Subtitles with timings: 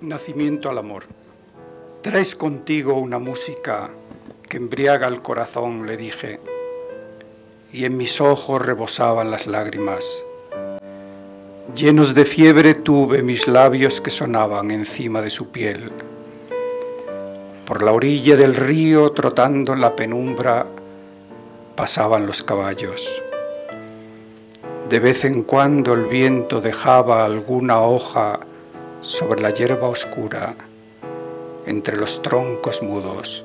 [0.00, 1.02] Nacimiento al amor.
[2.02, 3.90] Traes contigo una música
[4.48, 6.38] que embriaga el corazón, le dije,
[7.72, 10.04] y en mis ojos rebosaban las lágrimas.
[11.74, 15.90] Llenos de fiebre tuve mis labios que sonaban encima de su piel.
[17.66, 20.64] Por la orilla del río, trotando en la penumbra,
[21.74, 23.10] pasaban los caballos.
[24.88, 28.38] De vez en cuando el viento dejaba alguna hoja
[29.00, 30.54] sobre la hierba oscura,
[31.66, 33.44] entre los troncos mudos.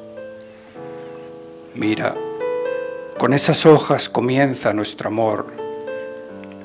[1.75, 2.16] Mira,
[3.17, 5.47] con esas hojas comienza nuestro amor.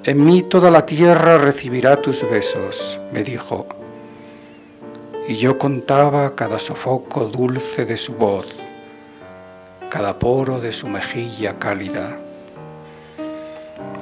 [0.04, 3.66] En mí toda la tierra recibirá tus besos, me dijo.
[5.28, 8.46] Y yo contaba cada sofoco dulce de su voz,
[9.90, 12.18] cada poro de su mejilla cálida.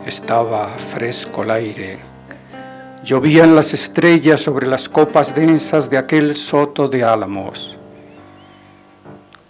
[0.07, 1.99] Estaba fresco el aire,
[3.07, 7.77] llovían las estrellas sobre las copas densas de aquel soto de álamos.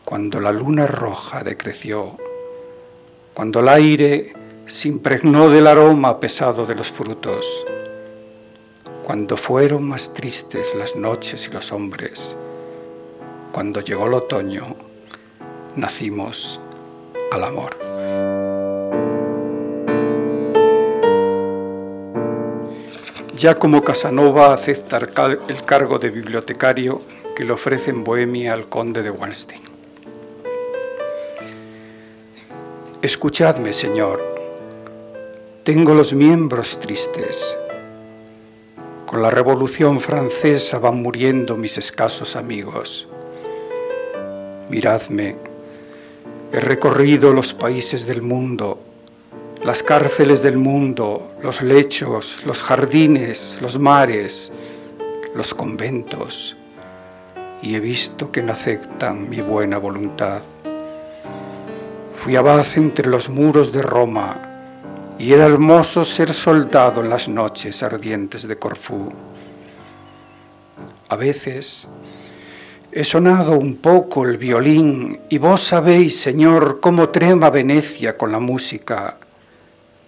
[0.05, 2.19] Cuando la luna roja decreció,
[3.33, 4.35] cuando el aire
[4.67, 7.47] se impregnó del aroma pesado de los frutos,
[9.05, 12.37] cuando fueron más tristes las noches y los hombres,
[13.53, 14.77] cuando llegó el otoño,
[15.77, 16.61] nacimos
[17.33, 17.96] al amor.
[23.37, 27.03] Ya como Casanova acepta el cargo de bibliotecario
[27.37, 29.61] que le ofrece en Bohemia al conde de Wallenstein.
[33.03, 34.23] Escuchadme, Señor,
[35.65, 37.45] tengo los miembros tristes.
[39.05, 43.07] Con la Revolución Francesa van muriendo mis escasos amigos.
[44.71, 45.37] Miradme,
[46.53, 48.81] he recorrido los países del mundo,
[49.67, 54.53] las cárceles del mundo, los lechos, los jardines, los mares,
[55.35, 56.57] los conventos,
[57.63, 60.41] y he visto que no aceptan mi buena voluntad.
[62.13, 64.37] Fui abad entre los muros de Roma
[65.19, 69.13] y era hermoso ser soldado en las noches ardientes de Corfú.
[71.09, 71.89] A veces
[72.93, 78.39] he sonado un poco el violín y vos sabéis, Señor, cómo trema Venecia con la
[78.39, 79.17] música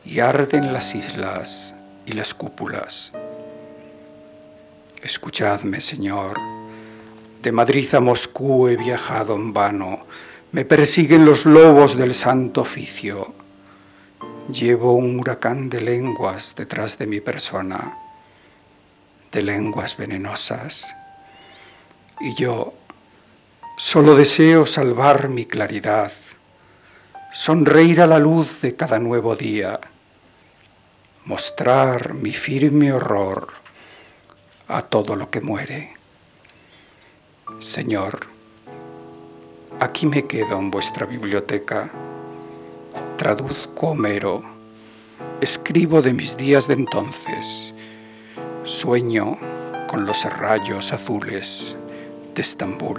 [0.04, 1.74] y arden las islas
[2.06, 3.12] y las cúpulas.
[5.02, 6.38] Escuchadme, Señor,
[7.42, 10.06] de Madrid a Moscú he viajado en vano
[10.50, 13.34] me persiguen los lobos del santo oficio.
[14.50, 17.98] Llevo un huracán de lenguas detrás de mi persona,
[19.30, 20.86] de lenguas venenosas.
[22.20, 22.72] Y yo
[23.76, 26.12] solo deseo salvar mi claridad,
[27.32, 29.80] sonreír a la luz de cada nuevo día,
[31.24, 33.48] mostrar mi firme horror
[34.68, 35.94] a todo lo que muere.
[37.58, 38.38] Señor,
[39.80, 41.88] Aquí me quedo en vuestra biblioteca.
[43.16, 44.42] Traduzco Homero.
[45.40, 47.72] Escribo de mis días de entonces.
[48.64, 49.38] Sueño
[49.88, 51.76] con los rayos azules
[52.34, 52.98] de Estambul.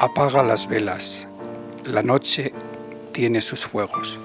[0.00, 1.26] Apaga las velas.
[1.82, 2.52] La noche
[3.10, 4.16] tiene sus fuegos.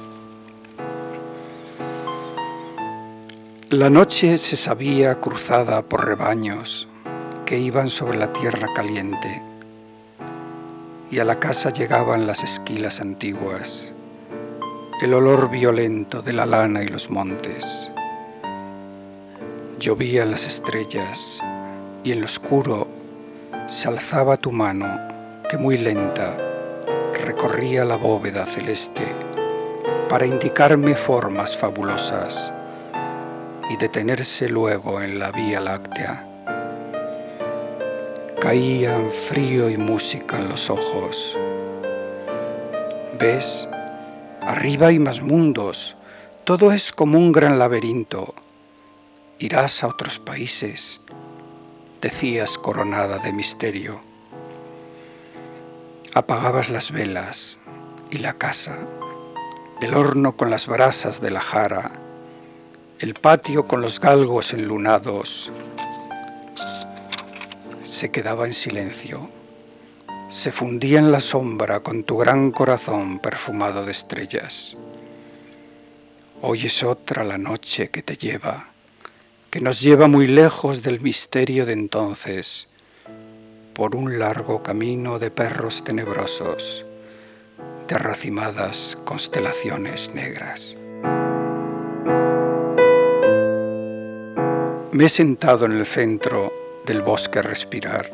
[3.72, 6.88] La noche se sabía cruzada por rebaños
[7.48, 9.42] que iban sobre la tierra caliente
[11.10, 13.92] y a la casa llegaban las esquilas antiguas,
[15.02, 17.90] el olor violento de la lana y los montes.
[19.80, 21.42] Llovían las estrellas
[22.04, 22.88] y en lo oscuro
[23.66, 25.13] se alzaba tu mano
[25.58, 26.36] muy lenta
[27.24, 29.06] recorría la bóveda celeste
[30.10, 32.52] para indicarme formas fabulosas
[33.70, 36.28] y detenerse luego en la Vía Láctea.
[38.42, 41.38] Caían frío y música en los ojos.
[43.18, 43.68] ¿Ves?
[44.42, 45.96] Arriba hay más mundos.
[46.44, 48.36] Todo es como un gran laberinto.
[49.40, 51.00] Irás a otros países,
[52.02, 54.13] decías coronada de misterio.
[56.16, 57.60] Apagabas las velas
[58.12, 58.78] y la casa,
[59.82, 61.92] el horno con las brasas de la jara,
[63.00, 65.52] el patio con los galgos enlunados
[67.94, 69.30] se quedaba en silencio.
[70.28, 74.76] Se fundía en la sombra con tu gran corazón perfumado de estrellas.
[76.42, 78.70] Hoy es otra la noche que te lleva,
[79.52, 82.68] que nos lleva muy lejos del misterio de entonces,
[83.74, 86.86] por un largo camino de perros tenebrosos,
[87.88, 90.76] de racimadas constelaciones negras.
[94.92, 96.54] Me he sentado en el centro
[96.86, 98.12] del bosque a respirar.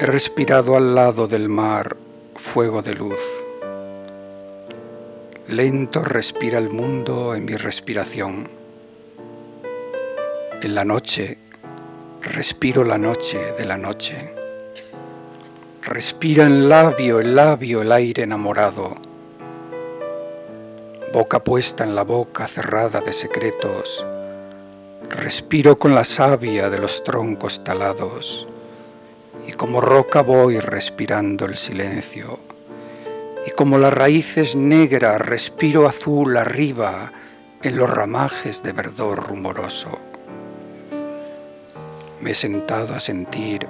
[0.00, 1.96] He respirado al lado del mar
[2.34, 3.20] fuego de luz.
[5.46, 8.48] Lento respira el mundo en mi respiración.
[10.60, 11.38] En la noche
[12.26, 14.34] respiro la noche de la noche.
[15.82, 18.96] Respira en labio el labio el aire enamorado.
[21.12, 24.04] Boca puesta en la boca cerrada de secretos
[25.10, 28.46] Respiro con la savia de los troncos talados
[29.46, 32.40] y como roca voy respirando el silencio
[33.46, 37.12] y como las raíces negras respiro azul arriba
[37.62, 40.05] en los ramajes de verdor rumoroso.
[42.20, 43.66] Me he sentado a sentir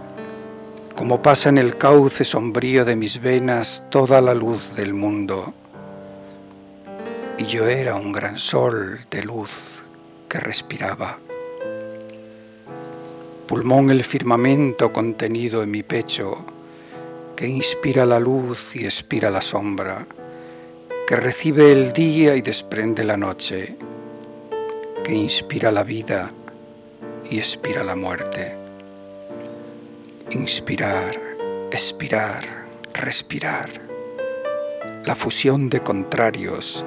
[0.96, 5.52] como pasa en el cauce sombrío de mis venas toda la luz del mundo.
[7.38, 9.82] Y yo era un gran sol de luz
[10.28, 11.18] que respiraba
[13.46, 16.44] pulmón el firmamento contenido en mi pecho,
[17.36, 20.04] que inspira la luz y expira la sombra,
[21.06, 23.76] que recibe el día y desprende la noche,
[25.04, 26.32] que inspira la vida
[27.30, 28.54] y expira la muerte.
[30.30, 31.20] Inspirar,
[31.70, 33.68] expirar, respirar,
[35.04, 36.84] la fusión de contrarios,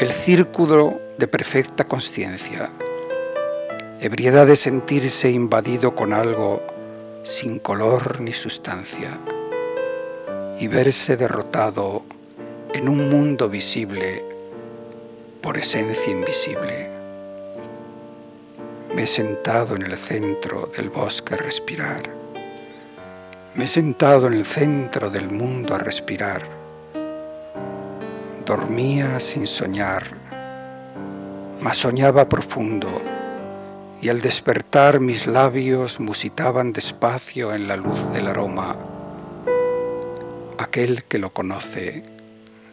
[0.00, 2.70] el círculo de perfecta conciencia
[4.00, 6.62] ebriedad de sentirse invadido con algo
[7.22, 9.18] sin color ni sustancia
[10.58, 12.02] y verse derrotado
[12.72, 14.24] en un mundo visible
[15.42, 16.99] por esencia invisible.
[18.94, 22.02] Me he sentado en el centro del bosque a respirar.
[23.54, 26.42] Me he sentado en el centro del mundo a respirar.
[28.44, 30.02] Dormía sin soñar,
[31.60, 33.00] mas soñaba profundo
[34.02, 38.74] y al despertar mis labios musitaban despacio en la luz del aroma.
[40.58, 42.02] Aquel que lo conoce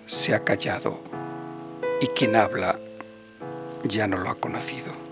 [0.07, 0.99] se ha callado
[2.01, 2.79] y quien habla
[3.83, 5.06] ya no lo ha conocido.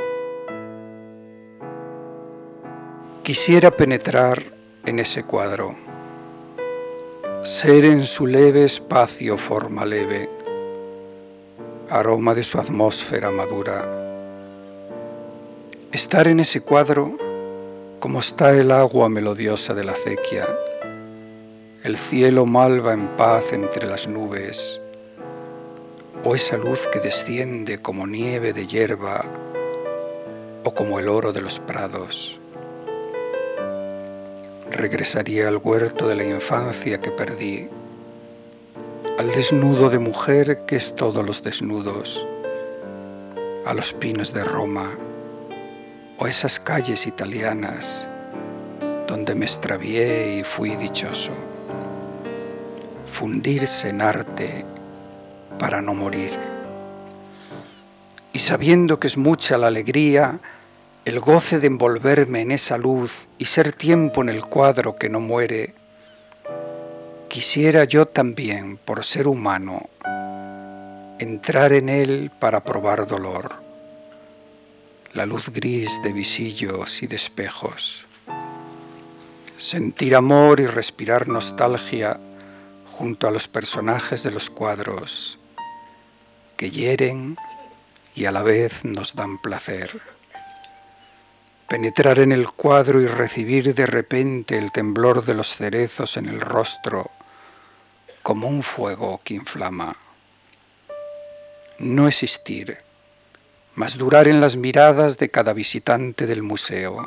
[3.25, 4.41] Quisiera penetrar
[4.85, 5.75] en ese cuadro,
[7.43, 10.29] ser en su leve espacio forma leve,
[11.89, 14.03] aroma de su atmósfera madura
[15.91, 17.17] estar en ese cuadro
[17.99, 20.45] como está el agua melodiosa de la acequia,
[21.83, 24.79] el cielo malva en paz entre las nubes,
[26.23, 29.25] o esa luz que desciende como nieve de hierba
[30.63, 32.39] o como el oro de los prados.
[34.75, 37.69] Regresaría al huerto de la infancia que perdí,
[39.17, 42.21] al desnudo de mujer que es todos los desnudos,
[43.65, 44.91] a los pinos de Roma,
[46.17, 48.05] o esas calles italianas
[49.07, 51.31] donde me extravié y fui dichoso.
[53.13, 54.65] Fundirse en arte
[55.57, 56.31] para no morir.
[58.33, 60.37] Y sabiendo que es mucha la alegría,
[61.05, 65.19] el goce de envolverme en esa luz y ser tiempo en el cuadro que no
[65.19, 65.75] muere,
[67.29, 69.87] quisiera yo también, por ser humano,
[71.19, 73.63] entrar en él para probar dolor
[75.13, 78.05] la luz gris de visillos y de espejos.
[79.57, 82.19] Sentir amor y respirar nostalgia
[82.97, 85.39] junto a los personajes de los cuadros
[86.57, 87.37] que hieren
[88.13, 90.14] y a la vez nos dan placer.
[91.67, 96.41] Penetrar en el cuadro y recibir de repente el temblor de los cerezos en el
[96.41, 97.11] rostro
[98.23, 99.95] como un fuego que inflama.
[101.79, 102.85] No existir
[103.75, 107.05] mas durar en las miradas de cada visitante del museo.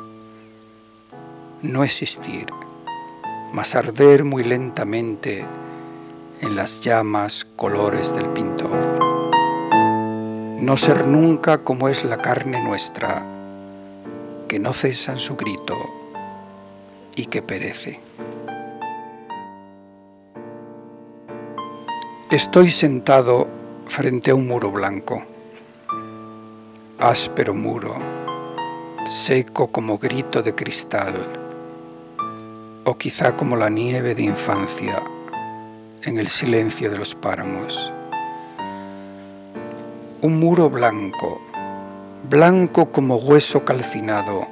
[1.63, 2.45] No existir,
[3.51, 5.43] mas arder muy lentamente
[6.41, 8.69] en las llamas colores del pintor.
[10.61, 13.25] No ser nunca como es la carne nuestra,
[14.49, 15.77] que no cesa en su grito
[17.15, 18.01] y que perece.
[22.29, 23.47] Estoy sentado
[23.87, 25.23] frente a un muro blanco
[26.99, 27.95] áspero muro,
[29.05, 31.13] seco como grito de cristal,
[32.83, 35.01] o quizá como la nieve de infancia
[36.03, 37.93] en el silencio de los páramos.
[40.21, 41.41] Un muro blanco,
[42.27, 44.47] blanco como hueso calcinado,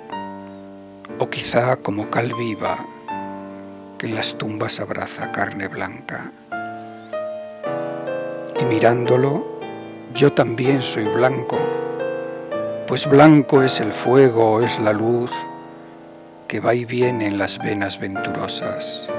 [1.19, 2.77] o quizá como cal viva
[3.97, 6.31] que en las tumbas abraza carne blanca.
[8.59, 9.59] Y mirándolo,
[10.13, 11.57] yo también soy blanco
[12.88, 15.29] pues blanco es el fuego, es la luz
[16.47, 19.09] que va y viene en las venas venturosas.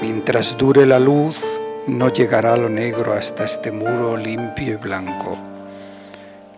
[0.00, 1.38] Mientras dure la luz,
[1.86, 5.36] no llegará lo negro hasta este muro limpio y blanco.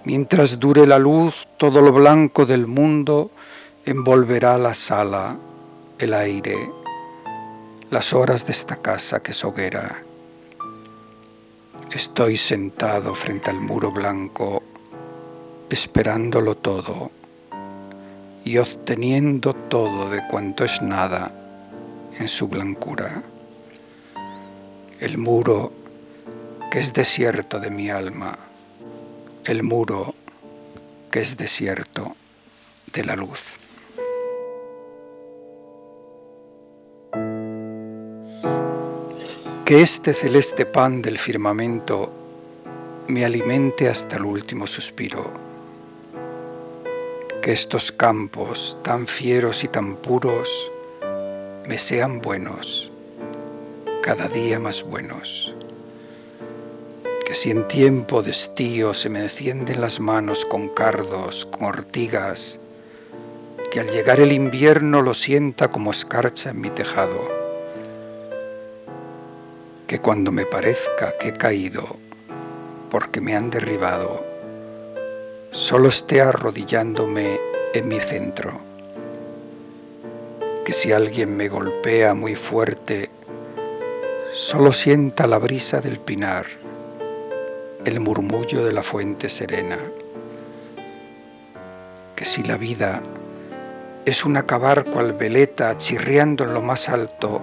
[0.06, 3.32] Mientras dure la luz, todo lo blanco del mundo
[3.84, 5.36] envolverá la sala,
[5.98, 6.70] el aire,
[7.90, 10.00] las horas de esta casa que es hoguera.
[11.90, 14.62] Estoy sentado frente al muro blanco,
[15.70, 17.10] esperándolo todo
[18.44, 21.32] y obteniendo todo de cuanto es nada
[22.16, 23.24] en su blancura.
[25.00, 25.72] El muro
[26.70, 28.45] que es desierto de mi alma,
[29.46, 30.12] el muro
[31.10, 32.16] que es desierto
[32.92, 33.42] de la luz.
[39.64, 42.12] Que este celeste pan del firmamento
[43.06, 45.30] me alimente hasta el último suspiro.
[47.40, 50.72] Que estos campos tan fieros y tan puros
[51.68, 52.90] me sean buenos,
[54.02, 55.54] cada día más buenos.
[57.26, 62.58] Que si en tiempo de estío se me encienden las manos con cardos, con ortigas,
[63.70, 67.46] que al llegar el invierno lo sienta como escarcha en mi tejado
[69.86, 71.96] que cuando me parezca que he caído
[72.90, 74.24] porque me han derribado,
[75.52, 77.38] solo esté arrodillándome
[77.72, 78.60] en mi centro.
[80.64, 83.10] Que si alguien me golpea muy fuerte,
[84.32, 86.46] solo sienta la brisa del pinar,
[87.86, 89.78] el murmullo de la fuente serena.
[92.16, 93.00] Que si la vida
[94.04, 97.40] es un acabar cual veleta chirriando en lo más alto,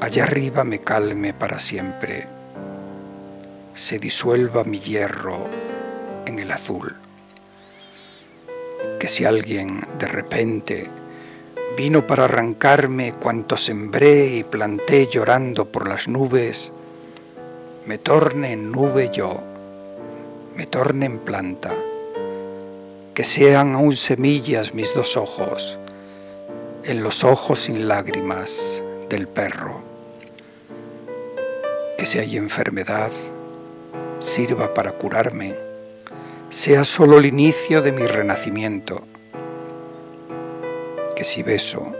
[0.00, 2.26] allá arriba me calme para siempre,
[3.74, 5.46] se disuelva mi hierro
[6.26, 6.94] en el azul.
[9.00, 10.90] Que si alguien de repente
[11.74, 16.70] vino para arrancarme cuanto sembré y planté llorando por las nubes,
[17.88, 19.40] me torne en nube yo,
[20.54, 21.74] me torne en planta,
[23.14, 25.78] que sean aún semillas mis dos ojos,
[26.84, 29.80] en los ojos sin lágrimas del perro.
[31.96, 33.10] Que si hay enfermedad,
[34.18, 35.56] sirva para curarme,
[36.50, 39.00] sea solo el inicio de mi renacimiento,
[41.16, 41.90] que si beso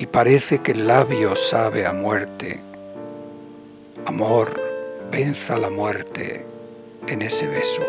[0.00, 2.58] y parece que el labio sabe a muerte,
[4.06, 4.61] amor,
[5.12, 6.42] venza la muerte
[7.06, 7.82] en ese beso,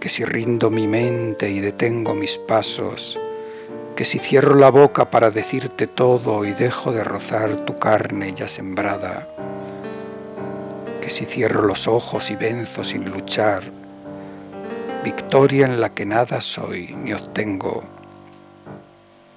[0.00, 3.18] que si rindo mi mente y detengo mis pasos,
[3.94, 8.48] que si cierro la boca para decirte todo y dejo de rozar tu carne ya
[8.48, 9.28] sembrada,
[11.02, 13.62] que si cierro los ojos y venzo sin luchar,
[15.04, 17.84] victoria en la que nada soy ni obtengo,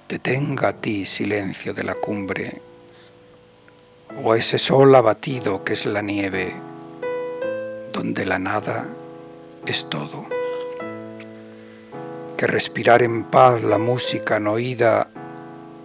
[0.08, 2.69] detenga a ti silencio de la cumbre,
[4.22, 6.54] o ese sol abatido que es la nieve,
[7.92, 8.86] donde la nada
[9.66, 10.26] es todo
[12.40, 15.08] que respirar en paz la música no oída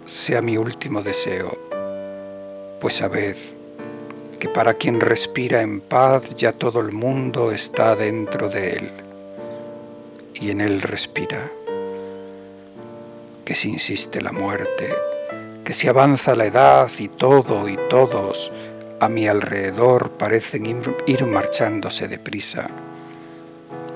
[0.06, 1.54] sea mi último deseo,
[2.80, 3.36] pues sabed
[4.40, 8.90] que para quien respira en paz ya todo el mundo está dentro de él
[10.32, 11.52] y en él respira.
[13.44, 14.94] Que si insiste la muerte,
[15.66, 18.52] que si avanza la edad y todo y todos
[19.00, 20.64] a mi alrededor parecen
[21.06, 22.68] ir marchándose deprisa,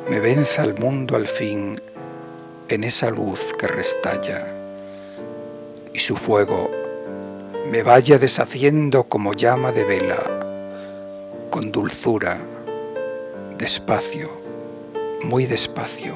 [0.08, 1.80] me venza el mundo al fin
[2.68, 4.48] en esa luz que restalla
[5.94, 6.68] y su fuego
[7.70, 10.18] me vaya deshaciendo como llama de vela,
[11.50, 12.36] con dulzura,
[13.58, 14.28] despacio,
[15.22, 16.14] muy despacio,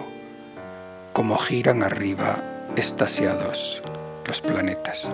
[1.13, 2.43] como giran arriba
[2.75, 3.85] estasiados
[4.27, 5.09] los planetas.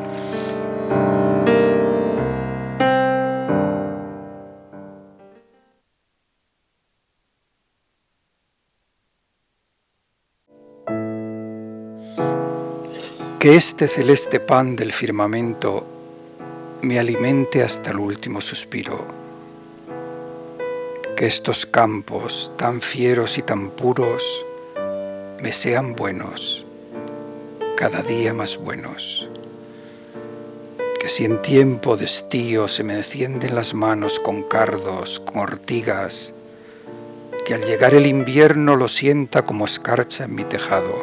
[13.40, 15.86] que este celeste pan del firmamento
[16.82, 19.06] me alimente hasta el último suspiro,
[21.16, 24.22] que estos campos tan fieros y tan puros
[25.40, 26.66] me sean buenos,
[27.80, 29.26] cada día más buenos,
[31.00, 36.34] que si en tiempo de estío se me encienden las manos con cardos, con ortigas,
[37.46, 40.94] que al llegar el invierno lo sienta como escarcha en mi tejado,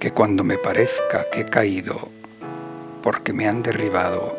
[0.00, 2.08] que cuando me parezca que he caído
[3.04, 4.36] porque me han derribado,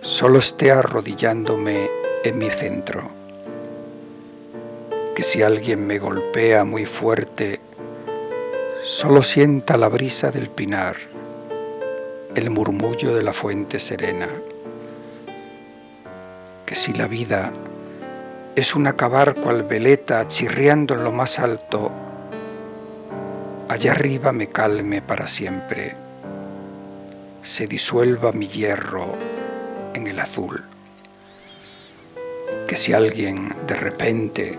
[0.00, 1.90] solo esté arrodillándome
[2.24, 3.02] en mi centro.
[5.14, 7.60] que si alguien me golpea muy fuerte,
[8.86, 10.94] solo sienta la brisa del pinar,
[12.36, 14.28] el murmullo de la fuente serena,
[16.64, 17.52] que si la vida
[18.54, 21.90] es un acabar cual veleta chirriando en lo más alto,
[23.68, 25.96] allá arriba me calme para siempre,
[27.42, 29.16] se disuelva mi hierro
[29.94, 30.62] en el azul.
[32.68, 34.56] Que si alguien de repente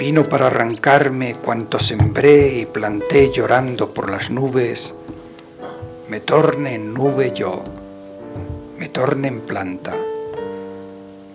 [0.00, 4.94] vino para arrancarme cuanto sembré y planté llorando por las nubes,
[6.08, 7.62] me torne en nube yo,
[8.78, 9.94] me torne en planta,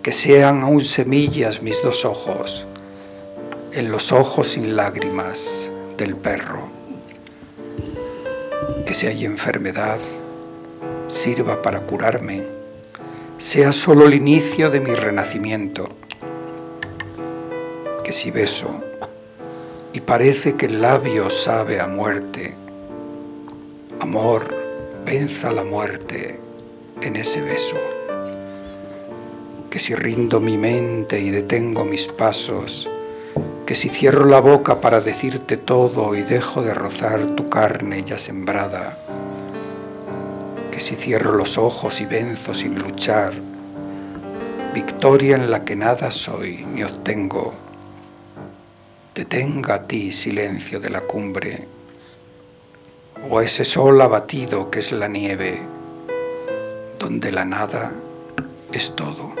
[0.02, 2.66] que sean aún semillas mis dos ojos,
[3.70, 6.66] en los ojos sin lágrimas del perro,
[8.84, 10.00] que si hay enfermedad,
[11.06, 12.42] sirva para curarme,
[13.38, 15.88] sea solo el inicio de mi renacimiento,
[18.06, 18.68] que si beso
[19.92, 22.54] y parece que el labio sabe a muerte,
[23.98, 24.46] amor,
[25.04, 26.38] venza la muerte
[27.00, 27.74] en ese beso,
[29.68, 32.88] que si rindo mi mente y detengo mis pasos,
[33.66, 38.20] que si cierro la boca para decirte todo y dejo de rozar tu carne ya
[38.20, 38.96] sembrada,
[40.70, 43.32] que si cierro los ojos y venzo sin luchar,
[44.72, 47.65] victoria en la que nada soy ni obtengo,
[49.16, 51.64] detenga a ti silencio de la cumbre,
[53.30, 55.62] o a ese sol abatido que es la nieve,
[56.98, 57.92] donde la nada
[58.72, 59.32] es todo.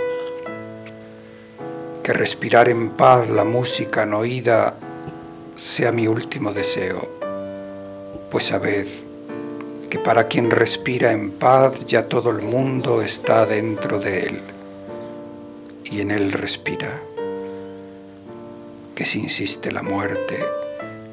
[2.02, 4.76] Que respirar en paz la música no oída
[5.56, 7.06] sea mi último deseo,
[8.30, 8.86] pues sabed,
[9.90, 14.40] que para quien respira en paz ya todo el mundo está dentro de él
[15.84, 16.98] y en él respira.
[18.96, 20.42] Que si insiste la muerte,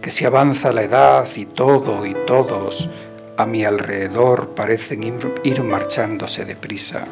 [0.02, 2.89] que si avanza la edad y todo y todos
[3.36, 5.04] a mi alrededor parecen
[5.43, 7.04] ir marchándose deprisa,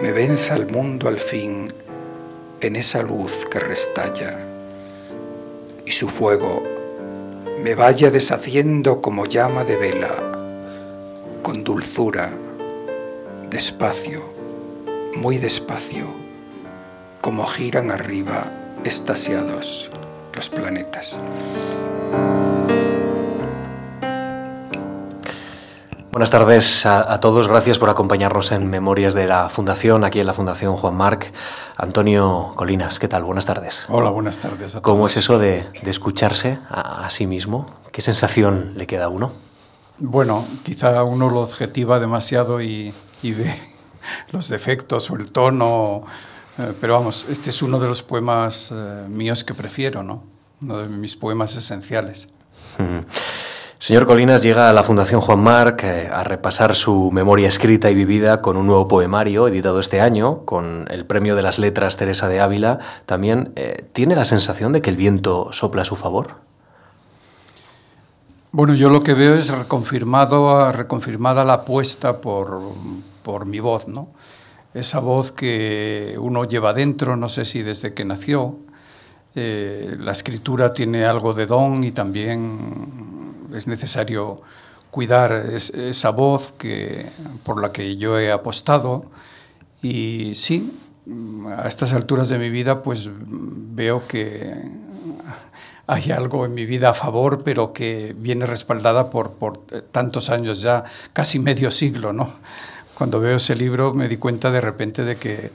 [0.00, 1.74] me venza el mundo al fin
[2.60, 4.38] en esa luz que restalla
[5.84, 6.62] y su fuego
[7.64, 10.14] me vaya deshaciendo como llama de vela,
[11.42, 12.30] con dulzura,
[13.50, 14.22] despacio,
[15.16, 16.06] muy despacio,
[17.20, 19.90] como giran arriba estasiados
[20.34, 21.16] los planetas.
[26.10, 30.26] Buenas tardes a, a, todos, gracias por acompañarnos en Memorias de la Fundación, aquí en
[30.26, 31.32] la Fundación Juan Marc.
[31.76, 33.24] Antonio Colinas, ¿qué tal?
[33.24, 33.86] Buenas tardes.
[33.88, 34.76] Hola, buenas tardes.
[34.76, 37.66] A ¿Cómo es eso de, de escucharse a, a, sí mismo?
[37.92, 39.32] ¿Qué sensación le queda a uno?
[39.98, 42.92] Bueno, quizá uno lo objetiva demasiado y,
[43.22, 43.58] y ve
[44.32, 46.04] los defectos o el tono,
[46.62, 50.22] eh, pero vamos, este es uno de los poemas eh, míos que prefiero, ¿no?
[50.62, 52.34] Uno de mis poemas esenciales.
[52.78, 53.00] Mm.
[53.82, 57.96] Señor Colinas llega a la Fundación Juan Marc eh, a repasar su memoria escrita y
[57.96, 62.28] vivida con un nuevo poemario editado este año, con el Premio de las Letras Teresa
[62.28, 62.78] de Ávila.
[63.06, 66.36] También, eh, ¿tiene la sensación de que el viento sopla a su favor?
[68.52, 72.62] Bueno, yo lo que veo es reconfirmado, reconfirmada la apuesta por,
[73.24, 74.10] por mi voz, ¿no?
[74.74, 78.58] Esa voz que uno lleva dentro, no sé si desde que nació.
[79.34, 84.40] Eh, la escritura tiene algo de don y también es necesario
[84.90, 87.06] cuidar es, esa voz que,
[87.44, 89.06] por la que yo he apostado
[89.82, 90.78] y sí,
[91.56, 94.54] a estas alturas de mi vida pues veo que
[95.86, 99.58] hay algo en mi vida a favor, pero que viene respaldada por, por
[99.90, 102.30] tantos años ya, casi medio siglo, ¿no?
[102.94, 105.52] Cuando veo ese libro me di cuenta de repente de que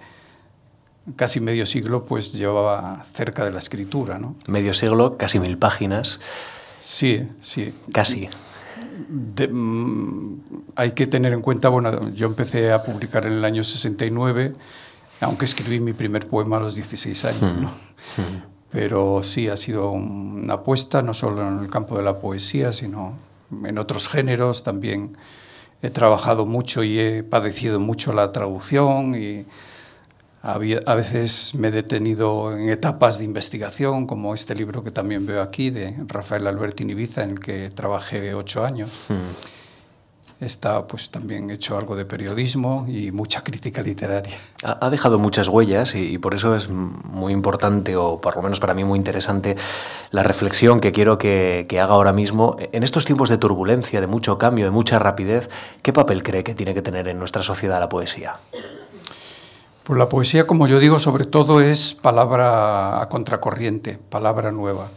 [1.15, 4.35] casi medio siglo pues llevaba cerca de la escritura, ¿no?
[4.47, 6.19] Medio siglo, casi mil páginas.
[6.77, 7.73] Sí, sí.
[7.91, 8.29] Casi.
[9.09, 10.41] De, mm,
[10.75, 14.55] hay que tener en cuenta, bueno, yo empecé a publicar en el año 69,
[15.21, 17.61] aunque escribí mi primer poema a los 16 años, mm.
[17.61, 17.69] ¿no?
[17.69, 18.43] Mm.
[18.69, 23.13] Pero sí, ha sido una apuesta, no solo en el campo de la poesía, sino
[23.63, 25.17] en otros géneros también.
[25.81, 29.45] He trabajado mucho y he padecido mucho la traducción y
[30.41, 35.41] a veces me he detenido en etapas de investigación, como este libro que también veo
[35.41, 38.89] aquí, de Rafael Alberti Ibiza, en el que trabajé ocho años.
[39.09, 39.66] Mm.
[40.39, 44.37] Está pues también hecho algo de periodismo y mucha crítica literaria.
[44.63, 48.59] Ha dejado muchas huellas y, y, por eso es muy importante, o por lo menos
[48.59, 49.57] para mí muy interesante,
[50.11, 52.55] la reflexión que quiero que, que haga ahora mismo.
[52.71, 55.49] En estos tiempos de turbulencia, de mucho cambio, de mucha rapidez,
[55.81, 58.37] ¿qué papel cree que tiene que tener en nuestra sociedad la poesía?
[59.87, 64.89] Pues la poesía, como yo digo, sobre todo es palabra a contracorriente, palabra nueva.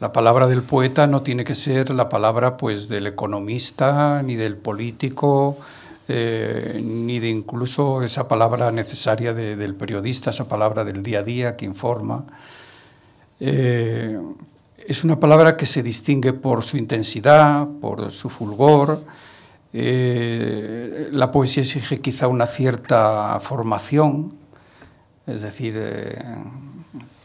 [0.00, 4.56] La palabra del poeta no tiene que ser la palabra pues del economista, ni del
[4.56, 5.58] político,
[6.06, 11.56] eh, ni de incluso esa palabra necesaria del periodista, esa palabra del día a día
[11.56, 12.24] que informa.
[13.40, 14.20] Eh,
[14.86, 19.02] es una palabra que se distingue por su intensidad, por su fulgor,
[19.72, 24.28] eh, la poesía exige quizá una cierta formación,
[25.26, 25.76] es decir,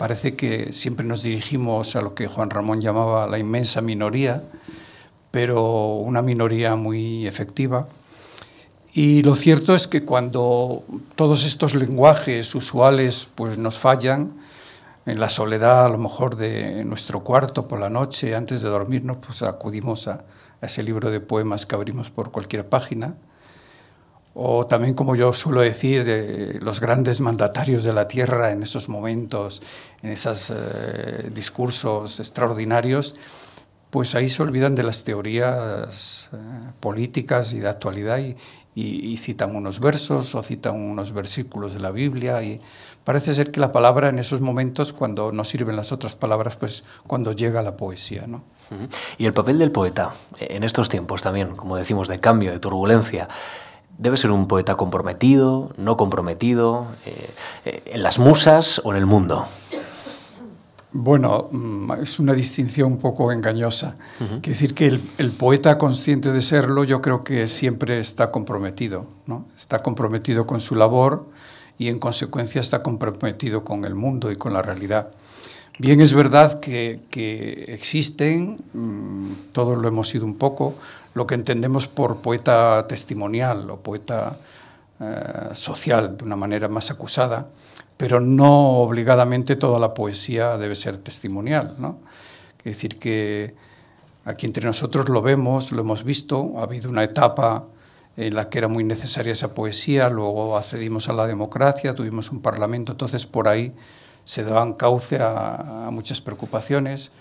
[0.03, 4.43] parece que siempre nos dirigimos a lo que Juan Ramón llamaba la inmensa minoría,
[5.31, 7.87] pero una minoría muy efectiva.
[8.91, 10.83] Y lo cierto es que cuando
[11.15, 14.33] todos estos lenguajes usuales pues, nos fallan,
[15.05, 19.19] en la soledad a lo mejor de nuestro cuarto por la noche, antes de dormirnos,
[19.25, 20.25] pues acudimos a,
[20.61, 23.15] ese libro de poemas que abrimos por cualquier página,
[24.35, 28.89] o también, como yo suelo decir, de los grandes mandatarios de la tierra en esos
[28.89, 29.61] momentos,
[30.01, 33.15] en esos eh, discursos extraordinarios,
[33.91, 36.37] pues ahí se olvidan de las teorías eh,
[36.79, 38.35] políticas y de actualidad y,
[38.75, 42.59] y, citan unos versos o citan unos versículos de la Biblia y
[43.03, 46.85] parece ser que la palabra en esos momentos, cuando no sirven las otras palabras, pues
[47.05, 48.43] cuando llega la poesía, ¿no?
[49.19, 53.27] Y el papel del poeta, en estos tiempos también, como decimos, de cambio, de turbulencia,
[53.97, 57.29] ¿debe ser un poeta comprometido, no comprometido, eh,
[57.65, 59.47] eh, en las musas o en el mundo?
[60.95, 63.97] Bueno, mm, es una distinción un poco engañosa.
[64.19, 64.85] Quiere decir que
[65.17, 69.47] el, poeta consciente de serlo yo creo que siempre está comprometido, ¿no?
[69.57, 71.25] Está comprometido con su labor
[71.79, 75.09] y en consecuencia está comprometido con el mundo y con la realidad.
[75.79, 77.01] Bien es verdad que,
[77.67, 80.75] existen, mm, todos lo hemos sido un poco,
[81.15, 84.37] lo que entendemos por poeta testimonial o poeta
[84.99, 87.47] eh, social, de una manera más acusada,
[87.97, 91.75] pero no obligadamente toda la poesía debe ser testimonial.
[91.79, 91.97] ¿no?
[92.59, 93.55] Es decir, que
[94.25, 97.65] aquí entre nosotros lo vemos, lo hemos visto, ha habido una etapa
[98.15, 102.43] en la que era muy necesaria esa poesía, luego accedimos a la democracia, tuvimos un
[102.43, 103.73] parlamento, entonces por ahí
[104.23, 107.11] se daban cauce a, muchas preocupaciones.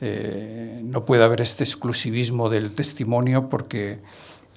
[0.00, 4.00] Eh, no puede haber este exclusivismo del testimonio porque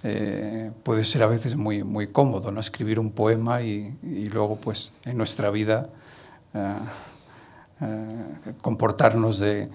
[0.03, 2.59] eh, puede ser a veces muy, muy cómodo ¿no?
[2.59, 3.95] escribir un poema y,
[4.31, 5.89] luego pues en nuestra vida
[6.53, 6.75] eh,
[8.61, 9.69] comportarnos de,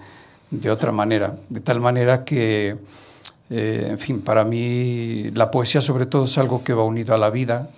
[0.49, 1.37] de, otra manera.
[1.49, 2.77] De tal manera que,
[3.49, 7.29] en fin, para mí la poesía sobre todo es algo que va unido a la
[7.29, 7.69] vida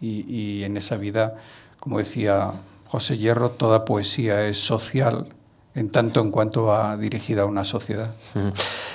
[0.00, 1.36] y, y en esa vida,
[1.78, 2.52] como decía
[2.88, 5.28] José Hierro, toda poesía es social
[5.76, 8.10] en tanto en cuanto va dirigida a una sociedad.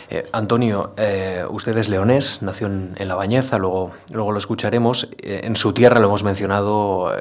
[0.09, 5.13] Eh, Antonio, eh, usted es leonés, nació en, La Bañeza, luego, luego lo escucharemos.
[5.21, 7.15] Eh, en su tierra, lo hemos mencionado,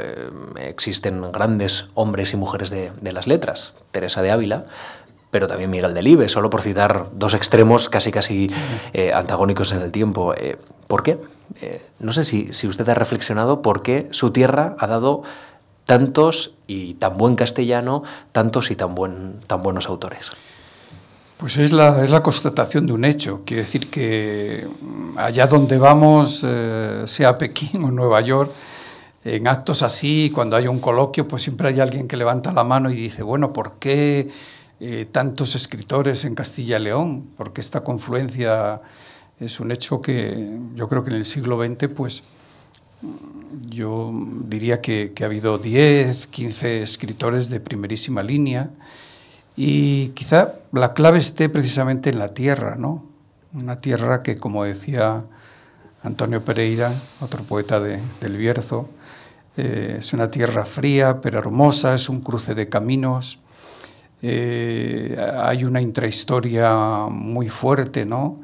[0.57, 4.65] existen grandes hombres y mujeres de, las letras, Teresa de Ávila,
[5.31, 8.51] pero también Miguel Delibes, solo por citar dos extremos casi casi
[9.15, 10.35] antagónicos en el tiempo.
[10.89, 11.19] ¿Por qué?
[11.99, 15.25] no sé si, si usted ha reflexionado por qué su tierra ha dado
[15.91, 20.31] tantos y tan buen castellano, tantos y tan, buen, tan buenos autores?
[21.37, 23.43] Pues es la, es la constatación de un hecho.
[23.45, 28.53] Quiere decir que mm, allá donde vamos, eh, sea Pekín o Nueva York,
[29.25, 32.89] en actos así, cuando hay un coloquio, pues siempre hay alguien que levanta la mano
[32.89, 34.31] y dice, bueno, ¿por qué
[34.79, 37.31] eh, tantos escritores en Castilla y León?
[37.37, 38.81] Porque esta confluencia
[39.41, 42.29] es un hecho que yo creo que en el siglo XX, pues
[43.69, 44.13] yo
[44.47, 48.71] diría que, ha habido 10, 15 escritores de primerísima línea
[49.57, 53.05] y quizá la clave esté precisamente en la tierra, ¿no?
[53.53, 55.25] Una tierra que, como decía
[56.03, 58.89] Antonio Pereira, otro poeta del Bierzo,
[59.57, 63.41] eh, es una tierra fría pero hermosa, es un cruce de caminos,
[64.23, 68.39] eh, hay una intrahistoria muy fuerte, ¿no?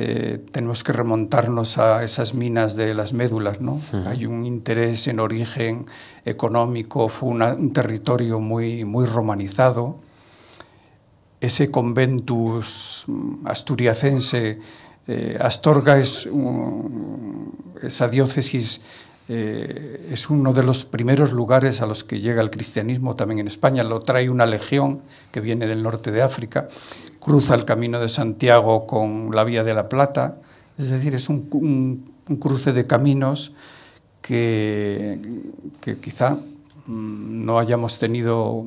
[0.00, 3.60] Eh, tenemos que remontarnos a esas minas de las médulas.
[3.60, 3.80] ¿no?
[4.06, 5.86] Hay un interés en origen
[6.24, 9.98] económico, fue un territorio muy, muy romanizado.
[11.40, 13.06] Ese conventus
[13.44, 14.60] asturiacense,
[15.08, 16.28] eh, Astorga es
[17.82, 18.84] esa diócesis
[19.30, 23.46] eh, es uno de los primeros lugares a los que llega el cristianismo también en
[23.46, 23.84] España.
[23.84, 26.68] Lo trae una legión que viene del norte de África,
[27.20, 30.38] cruza el camino de Santiago con la Vía de la Plata.
[30.78, 32.04] Es decir, es un,
[32.40, 33.52] cruce de caminos
[34.22, 35.20] que,
[36.00, 36.38] quizá
[36.86, 38.64] mm, no hayamos tenido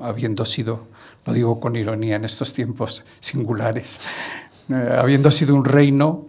[0.00, 0.86] habiendo sido,
[1.26, 4.00] lo digo con ironía en estos tiempos singulares,
[4.70, 6.27] eh, habiendo sido un reino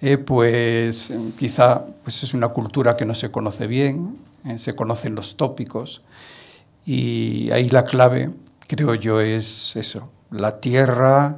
[0.00, 4.58] eh, pues quizá pues es una cultura que no se conoce bien, ¿eh?
[4.58, 6.02] se conocen los tópicos
[6.86, 8.30] y ahí la clave,
[8.66, 11.36] creo yo, es eso, la tierra,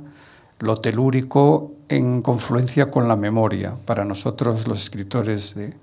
[0.61, 3.77] lo telúrico en confluencia con la memoria.
[3.85, 5.75] Para nosotros, los escritores de,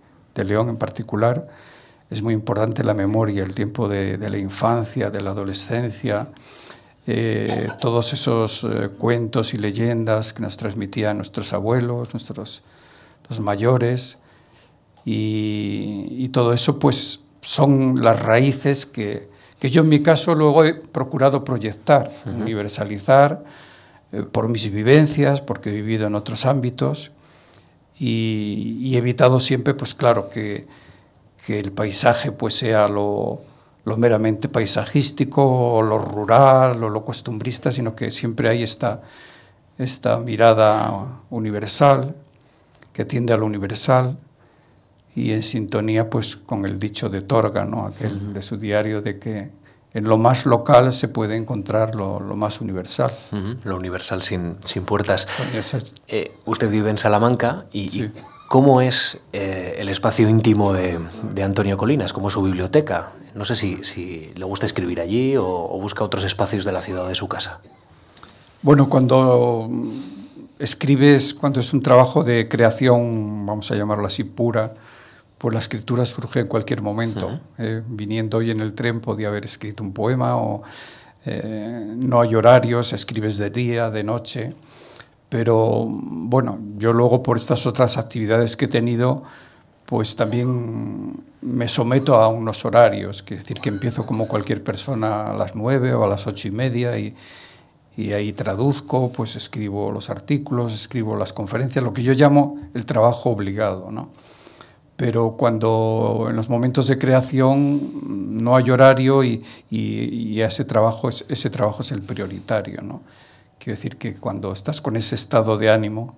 [0.43, 1.49] León en particular,
[2.09, 6.29] es muy importante la memoria, el tiempo de, la infancia, de la adolescencia,
[7.11, 12.61] eh, todos esos eh, cuentos y leyendas que nos transmitían nuestros abuelos, nuestros
[13.27, 14.21] los mayores,
[15.05, 19.27] y, todo eso pues son las raíces que,
[19.59, 23.43] que, yo en mi caso luego he procurado proyectar, universalizar
[24.11, 27.13] eh, por mis vivencias, porque he vivido en otros ámbitos
[27.97, 30.67] y, he evitado siempre, pues claro, que,
[31.47, 33.41] que el paisaje pues sea lo,
[33.89, 39.01] lo, meramente paisajístico o lo rural o lo costumbrista, sino que siempre hay esta,
[39.77, 42.15] esta mirada universal
[42.93, 44.17] que tiende a lo universal
[45.15, 47.87] y en sintonía pues con el dicho de Torga, ¿no?
[47.87, 49.49] aquel de su diario de que
[49.93, 53.11] en lo más local se puede encontrar lo, más universal.
[53.63, 55.27] Lo universal sin, sin puertas.
[56.07, 58.05] Eh, usted vive en Salamanca y,
[58.47, 60.99] ¿cómo es eh, el espacio íntimo de,
[61.33, 62.13] de, Antonio Colinas?
[62.13, 63.13] ¿Cómo es su biblioteca?
[63.35, 66.81] No sé si, si le gusta escribir allí o, o, busca otros espacios de la
[66.81, 67.61] ciudad de su casa.
[68.61, 69.69] Bueno, cuando
[70.59, 74.73] escribes, cuando es un trabajo de creación, vamos a llamarlo así, pura,
[75.37, 77.39] pues la escritura surge en cualquier momento.
[77.57, 80.61] Eh, viniendo hoy en el tren podía haber escrito un poema o
[81.25, 84.53] eh, no hay horarios, escribes de día, de noche.
[85.29, 89.23] Pero bueno, yo luego por estas otras actividades que he tenido,
[89.89, 95.33] pues también me someto a unos horarios, que decir que empiezo como cualquier persona a
[95.33, 97.15] las nueve o a las ocho y media y,
[97.97, 102.85] y ahí traduzco, pues escribo los artículos, escribo las conferencias, lo que yo llamo el
[102.85, 104.09] trabajo obligado, ¿no?
[104.99, 109.45] pero cuando en los momentos de creación no hay horario y,
[110.41, 112.81] ese, trabajo es, ese trabajo es el prioritario.
[112.81, 113.01] ¿no?
[113.57, 116.17] Quiero decir que cuando estás con ese estado de ánimo,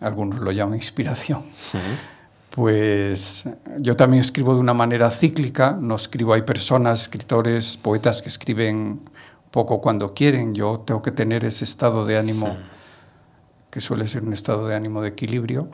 [0.00, 1.42] algunos lo llaman inspiración,
[2.54, 8.28] pues yo también escribo de una manera cíclica, no escribo, hay personas, escritores, poetas que
[8.28, 9.00] escriben
[9.50, 12.56] poco cuando quieren, yo tengo que tener ese estado de ánimo,
[13.70, 15.68] que suele ser un estado de ánimo de equilibrio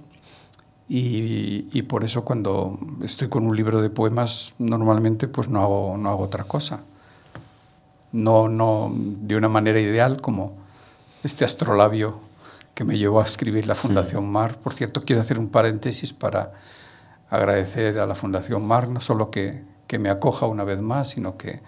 [0.89, 6.09] y, por eso cuando estoy con un libro de poemas normalmente pues no hago, no
[6.11, 6.83] hago otra cosa.
[8.11, 10.55] No, no de una manera ideal como
[11.23, 12.28] este astrolabio
[12.79, 14.31] que me llevó a escribir la Fundación mm.
[14.31, 14.55] Mar.
[14.59, 16.53] Por cierto, quiero hacer un paréntesis para
[17.29, 21.37] agradecer a la Fundación Mar, no solo que, que me acoja una vez más, sino
[21.37, 21.61] que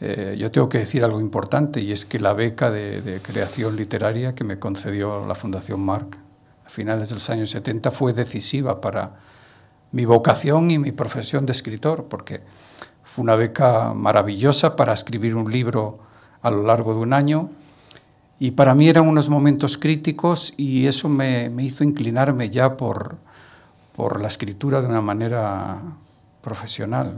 [0.00, 3.76] eh, yo tengo que decir algo importante y es que la beca de, de creación
[3.76, 6.16] literaria que me concedió la Fundación Marc
[6.64, 9.16] a finales de los años 70 fue decisiva para
[9.92, 12.40] mi vocación y mi profesión de escritor, porque
[13.04, 15.98] fue una beca maravillosa para escribir un libro
[16.40, 17.50] a lo largo de un año
[18.38, 23.16] y para mí eran unos momentos críticos y eso me, hizo inclinarme ya por,
[23.94, 25.80] por la escritura de una manera
[26.40, 27.14] profesional.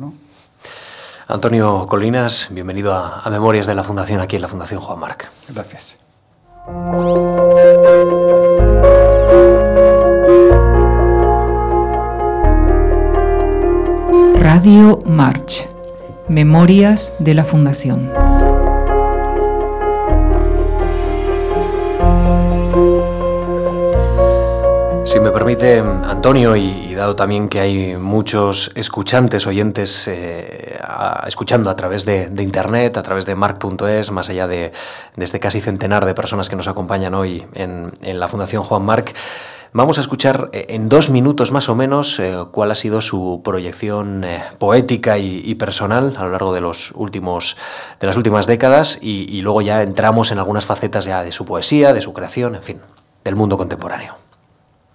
[1.29, 5.29] Antonio Colinas, bienvenido a, a, Memorias de la Fundación aquí en la Fundación Juan Marc.
[5.49, 6.07] Gracias.
[14.39, 15.69] Radio March,
[16.29, 18.46] Memorias de la Fundación.
[25.17, 30.79] Si me permite, Antonio, y, dado también que hay muchos escuchantes, oyentes, eh,
[31.27, 34.73] escuchando a través de, Internet, a través de marc.es, más allá de,
[35.17, 39.15] este casi centenar de personas que nos acompañan hoy en, la Fundación Juan Marc,
[39.73, 43.41] Vamos a escuchar eh, en dos minutos más o menos eh, cuál ha sido su
[43.43, 44.25] proyección
[44.59, 47.57] poética y, personal a lo largo de, los últimos,
[48.01, 51.95] de las últimas décadas y, luego ya entramos en algunas facetas ya de su poesía,
[51.95, 52.81] de su creación, en fin,
[53.25, 54.26] del mundo contemporáneo.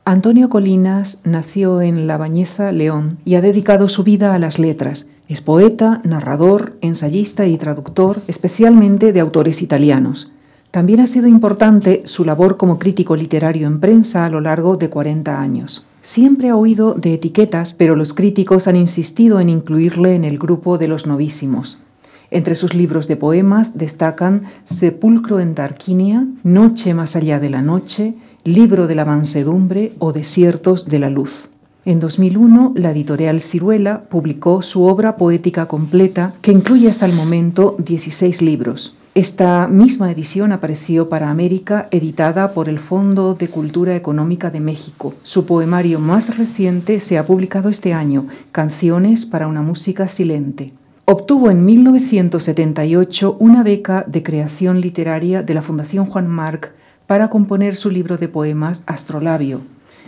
[0.04, 5.12] Antonio Colinas nació en La Bañeza, León, y ha dedicado su vida a las letras.
[5.28, 10.34] Es poeta, narrador, ensayista y traductor, especialmente de autores italianos.
[10.72, 14.90] También ha sido importante su labor como crítico literario en prensa a lo largo de
[14.90, 15.86] 40 años.
[16.02, 20.80] Siempre ha oído de etiquetas, pero los críticos han insistido en incluirle en el grupo
[20.80, 21.84] de los novísimos.
[22.32, 28.14] Entre sus libros de poemas destacan Sepulcro en Tarquinia, Noche más allá de la noche,
[28.44, 31.50] Libro de la mansedumbre o Desiertos de la luz.
[31.86, 37.76] En 2001, la editorial Ciruela publicó su obra poética completa, que incluye hasta el momento
[37.78, 38.96] 16 libros.
[39.14, 45.14] Esta misma edición apareció para América, editada por el Fondo de Cultura Económica de México.
[45.22, 50.74] Su poemario más reciente se ha publicado este año, Canciones para una música silente.
[51.06, 56.74] Obtuvo en 1978 una beca de creación literaria de la Fundación Juan Marc
[57.12, 59.60] para componer su libro de poemas Astrolabio,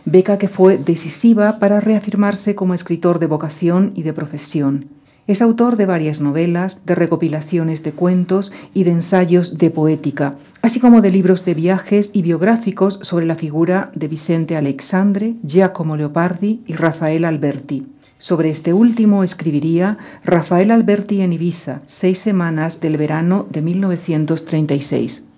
[0.05, 4.85] beca que fue decisiva para reafirmarse como escritor de vocación y de profesión.
[5.27, 10.79] Es autor de varias novelas, de recopilaciones de cuentos y de ensayos de poética, así
[10.79, 16.63] como de libros de viajes y biográficos sobre la figura de Vicente Alexandre, Giacomo Leopardi
[16.67, 17.85] y Rafael Alberti.
[18.17, 25.32] Sobre este último escribiría Rafael Alberti en Ibiza, seis semanas del verano de 1936.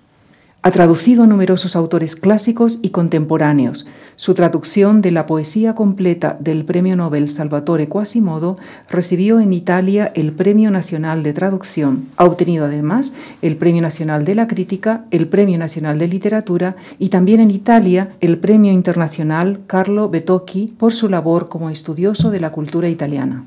[0.66, 3.88] Ha traducido a numerosos autores clásicos y contemporáneos.
[4.16, 8.58] Su traducción de la poesía completa del Premio Nobel Salvatore Quasimodo
[8.90, 12.08] recibió en Italia el Premio Nacional de Traducción.
[12.18, 17.10] Ha obtenido además el Premio Nacional de la Crítica, el Premio Nacional de Literatura y
[17.10, 22.52] también en Italia el Premio Internacional Carlo Betocchi por su labor como estudioso de la
[22.52, 23.44] cultura italiana.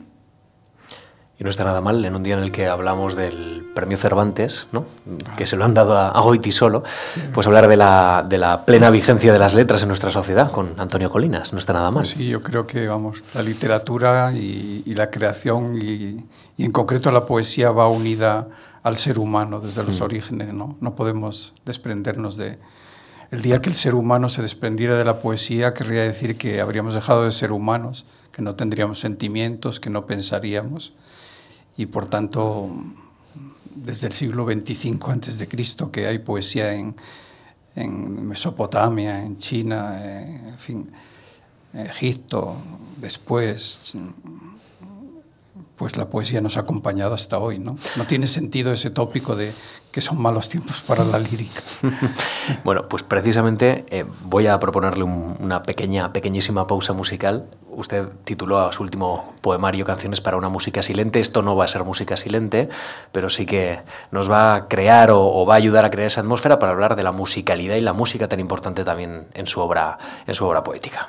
[1.40, 4.66] Y no está nada mal en un día en el que hablamos del premio Cervantes,
[4.72, 4.86] ¿no?
[5.36, 6.82] que se lo han dado a, Goiti solo,
[7.32, 10.74] pues hablar de la, de la, plena vigencia de las letras en nuestra sociedad con
[10.80, 11.52] Antonio Colinas.
[11.52, 12.02] No está nada mal.
[12.02, 16.24] Pues sí, yo creo que vamos, la literatura y, la creación y,
[16.58, 18.48] en concreto la poesía va unida
[18.82, 20.02] al ser humano desde los mm.
[20.02, 20.52] orígenes.
[20.52, 20.76] ¿no?
[20.80, 22.58] no podemos desprendernos de...
[23.30, 26.94] El día que el ser humano se desprendiera de la poesía querría decir que habríamos
[26.94, 30.94] dejado de ser humanos, que no tendríamos sentimientos, que no pensaríamos
[31.78, 32.68] y por tanto
[33.74, 36.94] desde el siglo 25 antes de Cristo que hay poesía en,
[37.76, 40.92] en Mesopotamia, en China, eh, en fin,
[41.72, 42.56] Egipto,
[43.00, 43.96] después
[45.78, 47.78] pues la poesía nos ha acompañado hasta hoy, ¿no?
[47.96, 49.54] No tiene sentido ese tópico de
[49.92, 51.62] que son malos tiempos para la lírica.
[52.64, 57.48] bueno, pues precisamente eh, voy a proponerle una pequeña, pequeñísima pausa musical.
[57.78, 61.20] Usted tituló a su último poemario Canciones para una música silente.
[61.20, 62.68] Esto no va a ser música silente,
[63.12, 63.78] pero sí que
[64.10, 67.04] nos va a crear o, va a ayudar a crear esa atmósfera para hablar de
[67.04, 71.08] la musicalidad y la música tan importante también en su obra, en su obra poética.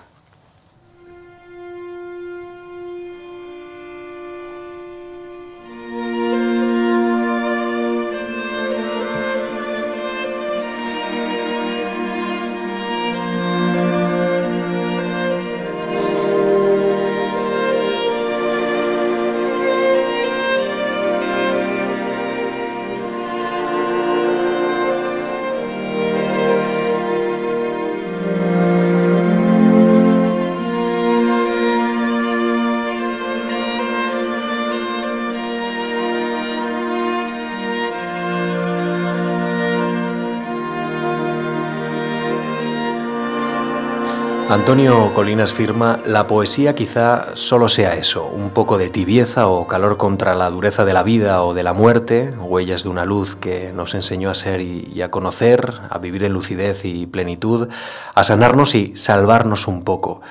[44.69, 49.97] Antonio Colinas firma, la poesía quizá solo sea eso, un poco de tibieza o calor
[49.97, 53.73] contra la dureza de la vida o de la muerte, huellas de una luz que
[53.73, 57.67] nos enseñó a ser y, a conocer, a vivir en lucidez y plenitud,
[58.13, 60.21] a sanarnos y salvarnos un poco.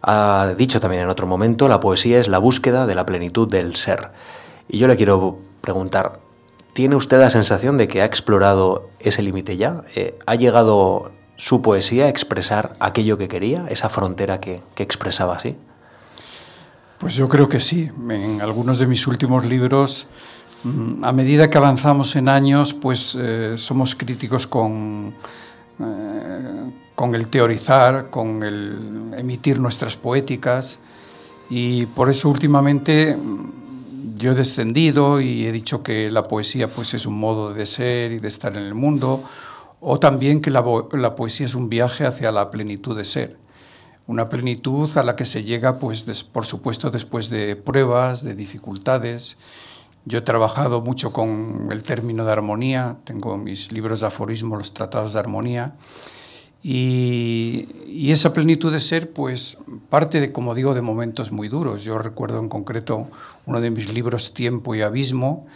[0.00, 3.76] Ha dicho también en otro momento, la poesía es la búsqueda de la plenitud del
[3.76, 4.12] ser.
[4.66, 6.20] Y yo le quiero preguntar,
[6.72, 9.82] ¿tiene usted la sensación de que ha explorado ese límite ya?
[9.94, 15.56] Eh, ¿Ha llegado su poesía expresar aquello que quería, esa frontera que, expresaba así?
[16.98, 17.88] Pues yo creo que sí.
[18.10, 20.08] En algunos de mis últimos libros,
[20.64, 25.14] mm, a medida que avanzamos en años, pues eh, somos críticos con,
[25.78, 30.80] eh, con el teorizar, con el emitir nuestras poéticas.
[31.48, 36.94] Y por eso últimamente mm, yo he descendido y he dicho que la poesía pues,
[36.94, 39.22] es un modo de ser y de estar en el mundo,
[39.80, 40.64] o también que la,
[41.14, 43.36] poesía es un viaje hacia la plenitud de ser,
[44.06, 49.38] una plenitud a la que se llega, pues, por supuesto, después de pruebas, de dificultades.
[50.04, 54.72] Yo he trabajado mucho con el término de armonía, tengo mis libros de aforismo, los
[54.72, 55.74] tratados de armonía,
[56.62, 61.84] y, y, esa plenitud de ser, pues, parte de, como digo, de momentos muy duros.
[61.84, 63.06] Yo recuerdo en concreto
[63.46, 65.46] uno de mis libros, Tiempo y Abismo,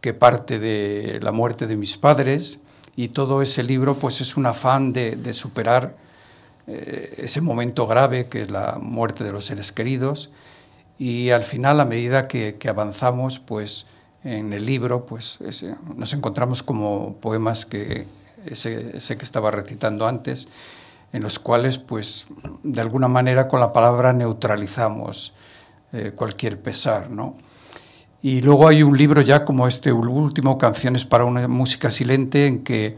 [0.00, 2.62] que parte de la muerte de mis padres,
[2.96, 5.96] y todo ese libro pues es un afán de, superar
[6.66, 10.30] eh, ese momento grave que es la muerte de los seres queridos
[10.98, 13.88] y al final a medida que, avanzamos pues
[14.24, 15.38] en el libro pues
[15.96, 18.06] nos encontramos como poemas que
[18.46, 20.48] ese, que estaba recitando antes
[21.12, 22.26] en los cuales pues
[22.62, 25.34] de alguna manera con la palabra neutralizamos
[25.92, 27.36] eh, cualquier pesar ¿no?
[28.24, 32.62] Y luego hay un libro ya como este último, Canciones para una música silente, en
[32.62, 32.96] que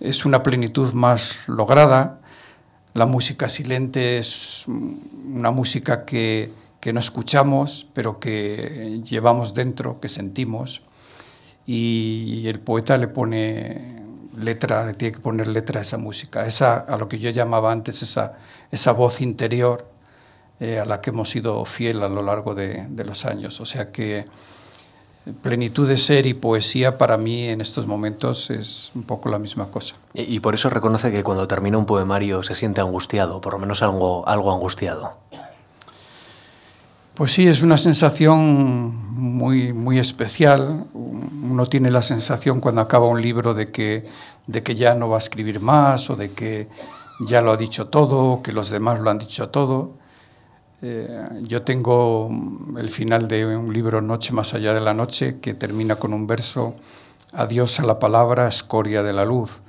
[0.00, 2.20] es una plenitud más lograda.
[2.94, 6.50] La música silente es una música que,
[6.80, 10.86] que no escuchamos, pero que llevamos dentro, que sentimos.
[11.66, 14.04] Y el poeta le pone
[14.38, 17.72] letra, le tiene que poner letra a esa música, esa, a lo que yo llamaba
[17.72, 18.38] antes esa,
[18.70, 19.95] esa voz interior
[20.60, 23.60] eh, a la que hemos sido fiel a lo largo de, de, los años.
[23.60, 24.24] O sea que
[25.42, 29.70] plenitud de ser y poesía para mí en estos momentos es un poco la misma
[29.70, 29.96] cosa.
[30.14, 33.58] Y, y por eso reconoce que cuando termina un poemario se siente angustiado, por lo
[33.58, 35.16] menos algo, algo angustiado.
[37.16, 40.84] Pues sí, es una sensación muy, muy especial.
[40.92, 44.04] Uno tiene la sensación cuando acaba un libro de que,
[44.46, 46.68] de que ya no va a escribir más o de que
[47.20, 49.94] ya lo ha dicho todo, que los demás lo han dicho todo.
[50.82, 52.30] Eh, yo tengo
[52.78, 56.26] el final de un libro Noche más allá de la noche que termina con un
[56.26, 56.74] verso,
[57.32, 59.60] adiós a la palabra, escoria de la luz.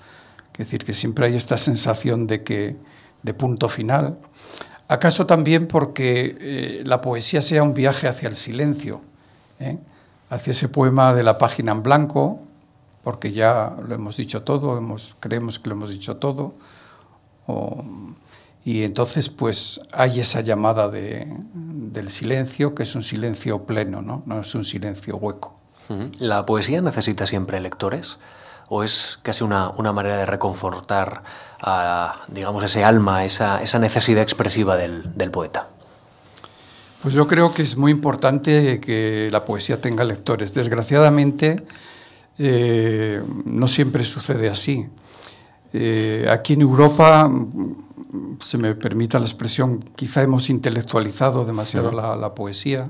[0.53, 2.75] Es decir, que siempre hay esta sensación de que
[3.23, 4.17] de punto final.
[4.87, 9.01] ¿Acaso también porque eh, la poesía sea un viaje hacia el silencio?
[9.59, 9.77] ¿eh?
[10.29, 12.41] Hacia ese poema de la página en blanco,
[13.03, 14.81] porque ya lo hemos dicho todo,
[15.19, 16.53] creemos que lo hemos dicho todo.
[18.67, 24.23] Y entonces, pues hay esa llamada de, del silencio, que es un silencio pleno, ¿no?
[24.25, 25.57] no es un silencio hueco.
[26.19, 28.17] ¿La poesía necesita siempre lectores?
[28.67, 31.23] ¿O es casi una, una manera de reconfortar
[31.61, 35.69] a, digamos, ese alma, esa, esa necesidad expresiva del, del poeta?
[37.01, 40.53] Pues yo creo que es muy importante que la poesía tenga lectores.
[40.53, 41.65] Desgraciadamente,
[42.37, 44.89] eh, no siempre sucede así.
[45.71, 47.29] Eh, aquí en Europa
[48.39, 52.89] se me permita la expresión, quizá hemos intelectualizado demasiado la, la, poesía.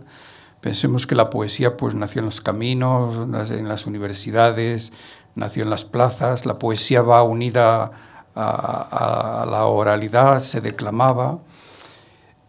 [0.62, 4.94] Pensemos que la poesía pues, nació en los caminos, en las universidades,
[5.36, 6.46] nació en las plazas.
[6.46, 7.92] La poesía va unida
[8.36, 11.40] a, a la oralidad, se declamaba.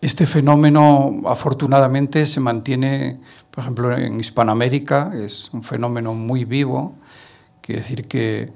[0.00, 6.94] Este fenómeno, afortunadamente, se mantiene, por ejemplo, en Hispanoamérica, es un fenómeno muy vivo.
[7.60, 8.52] Quiere decir que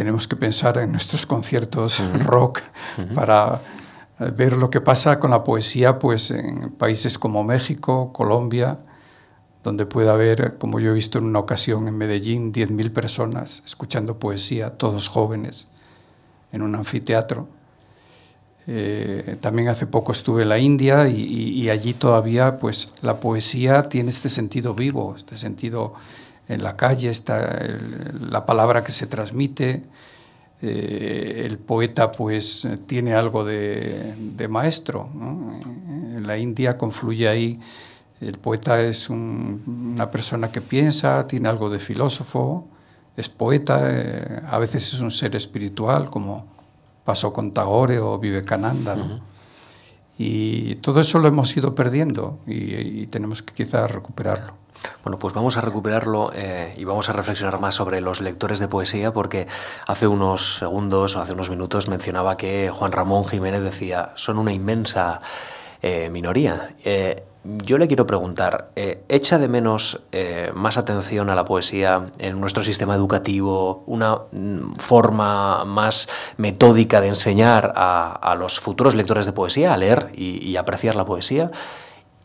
[0.00, 2.22] tenemos que pensar en nuestros conciertos uh -huh.
[2.22, 2.62] rock
[2.96, 3.14] uh -huh.
[3.14, 3.60] para
[4.34, 8.78] ver lo que pasa con la poesía pues, en países como México, Colombia,
[9.62, 14.18] donde puede haber, como yo he visto en una ocasión en Medellín, 10.000 personas escuchando
[14.18, 15.68] poesía, todos jóvenes,
[16.50, 17.46] en un anfiteatro.
[18.66, 23.20] Eh, también hace poco estuve en la India y, y, y, allí todavía pues, la
[23.20, 25.92] poesía tiene este sentido vivo, este sentido
[26.50, 29.84] en la calle, está el, la palabra que se transmite.
[30.62, 35.08] Eh, el poeta pues tiene algo de, de maestro.
[35.14, 35.58] ¿no?
[36.16, 37.60] En la India confluye ahí,
[38.20, 42.68] el poeta es un, una persona que piensa, tiene algo de filósofo,
[43.16, 46.46] es poeta, eh, a veces es un ser espiritual, como
[47.04, 48.96] pasó con Tagore o Vivekananda.
[48.96, 49.04] ¿no?
[49.04, 49.20] Uh -huh.
[50.18, 54.59] Y todo eso lo hemos ido perdiendo y, y tenemos que quizás recuperarlo.
[55.02, 58.68] Bueno, pues vamos a recuperarlo eh, y vamos a reflexionar más sobre los lectores de
[58.68, 59.46] poesía porque
[59.86, 64.52] hace unos segundos o hace unos minutos mencionaba que Juan Ramón Jiménez decía son una
[64.52, 65.20] inmensa
[65.82, 66.74] eh, minoría.
[66.84, 70.02] Eh, yo le quiero preguntar, ¿echa de menos
[70.52, 77.08] más atención a la poesía en nuestro sistema educativo, una mm, forma más metódica de
[77.08, 81.50] enseñar a, a, los futuros lectores de poesía a leer y, y apreciar la poesía?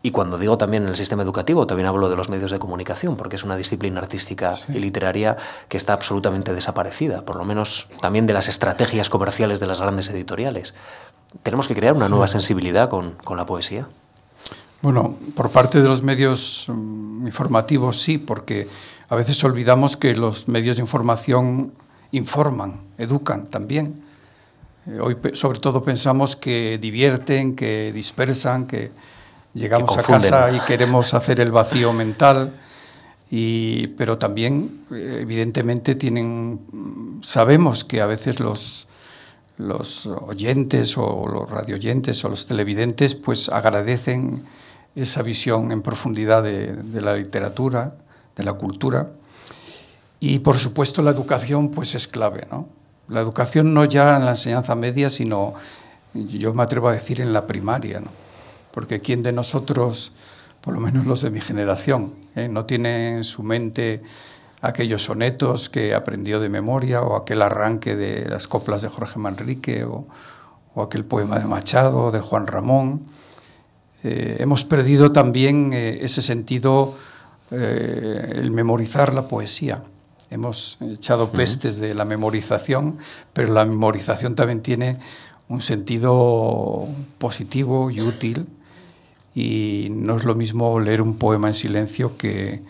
[0.05, 3.15] Y cuando digo también en el sistema educativo, también hablo de los medios de comunicación,
[3.15, 4.65] porque es una disciplina artística sí.
[4.75, 5.35] y literaria
[5.67, 10.11] que está absolutamente desaparecida, por lo menos también de las estrategias comerciales de las grandes
[10.11, 10.75] editoriales.
[11.41, 12.11] Tenemos que crear una sí.
[12.11, 13.87] nueva sensibilidad con, con, la poesía.
[14.83, 18.67] Bueno, por parte de los medios mm, informativos sí, porque
[19.09, 21.73] a veces olvidamos que los medios de información
[22.11, 24.03] informan, educan también.
[24.85, 28.91] Eh, hoy sobre todo pensamos que divierten, que dispersan, que
[29.55, 32.53] llegamos a casa y queremos hacer el vacío mental,
[33.31, 38.87] y, pero también evidentemente tienen, sabemos que a veces los,
[39.57, 44.43] los oyentes o los radioyentes o los televidentes pues agradecen
[44.95, 47.95] esa visión en profundidad de, de la literatura,
[48.35, 49.09] de la cultura,
[50.19, 52.69] y por supuesto la educación pues es clave, ¿no?
[53.07, 55.53] La educación no ya en la enseñanza media, sino
[56.13, 58.24] yo me atrevo a decir en la primaria, ¿no?
[58.76, 60.11] Porque ¿quién de nosotros,
[60.59, 64.03] por lo menos los de mi generación, eh, no tiene en su mente
[64.61, 69.86] aquellos sonetos que aprendió de memoria o aquel arranque de las coplas de Jorge Manrique
[69.86, 70.05] o,
[70.73, 73.03] o aquel poema de Machado, de Juan Ramón?
[74.03, 76.95] Eh, hemos perdido también eh, ese sentido
[77.51, 79.84] el memorizar la poesía.
[80.32, 82.97] Hemos echado pestes de la memorización,
[83.32, 84.99] pero la memorización también tiene
[85.47, 88.47] un sentido positivo y útil
[89.36, 92.63] y no es lo mismo leer un poema en silencio que,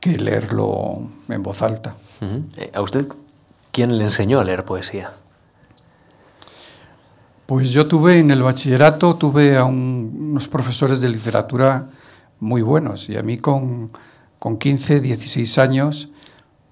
[0.00, 1.94] que leerlo en voz alta.
[2.56, 3.06] Eh, ¿A usted
[3.70, 5.12] quién le enseñó a leer poesía?
[7.46, 11.88] Pues yo tuve en el bachillerato, tuve a unos profesores de literatura
[12.40, 13.90] muy buenos y a mí con,
[14.38, 16.10] con 15, 16 años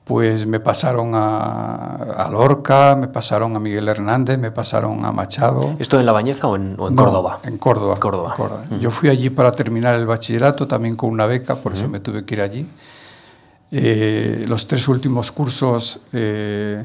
[0.06, 5.74] pues me pasaron a, Lorca, me pasaron a Miguel Hernández, me pasaron a Machado.
[5.80, 7.40] ¿Esto en La Bañeza o en, Córdoba?
[7.42, 7.96] En Córdoba.
[7.98, 8.36] Córdoba.
[8.80, 12.24] Yo fui allí para terminar el bachillerato, también con una beca, por eso me tuve
[12.24, 12.68] que ir allí.
[13.72, 16.84] Eh, los tres últimos cursos, eh,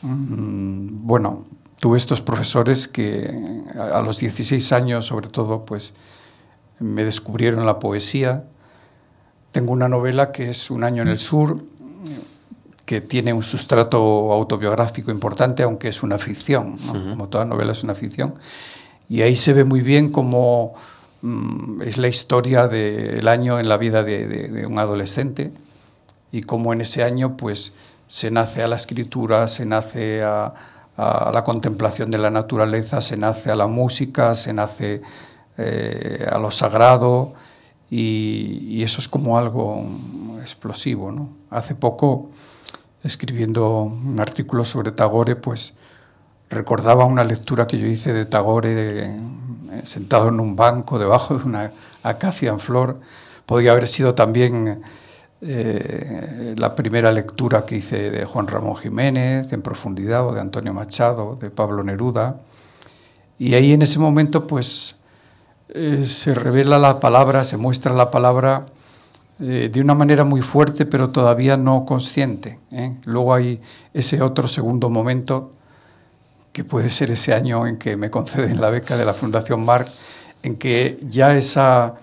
[0.00, 1.44] mm, bueno,
[1.80, 5.98] tuve estos profesores que a, a los 16 años, sobre todo, pues
[6.78, 8.44] me descubrieron la poesía.
[9.50, 11.62] Tengo una novela que es Un año en el sur,
[12.86, 17.96] que tiene un sustrato autobiográfico importante, aunque es una ficción, como toda novela es una
[17.96, 18.34] ficción.
[19.08, 20.74] Y ahí se ve muy bien cómo
[21.22, 25.52] mm, es la historia del año en la vida de, un adolescente
[26.30, 27.76] y cómo en ese año pues,
[28.06, 30.54] se nace a la escritura, se nace a,
[30.96, 35.02] la contemplación de la naturaleza, se nace a la música, se nace
[35.58, 37.34] eh, a lo sagrado
[37.90, 39.86] y, eso es como algo
[40.40, 41.12] explosivo.
[41.12, 41.28] ¿no?
[41.50, 42.30] Hace poco
[43.02, 45.78] escribiendo un artículo sobre Tagore, pues
[46.50, 49.20] recordaba una lectura que yo hice de Tagore eh,
[49.84, 51.72] sentado en un banco debajo de una
[52.02, 53.00] acacia en flor.
[53.46, 54.82] Podría haber sido también
[55.42, 60.72] eh, la primera lectura que hice de Juan Ramón Jiménez, En profundidad, o de Antonio
[60.72, 62.40] Machado, de Pablo Neruda.
[63.38, 65.04] Y ahí en ese momento, pues,
[65.68, 68.66] eh, se revela la palabra, se muestra la palabra
[69.40, 72.58] eh, de una manera muy fuerte, pero todavía no consciente.
[72.70, 72.96] ¿eh?
[73.04, 73.60] Luego hay
[73.92, 75.52] ese otro segundo momento,
[76.52, 79.90] que puede ser ese año en que me conceden la beca de la Fundación Marc,
[80.42, 81.96] en que ya esa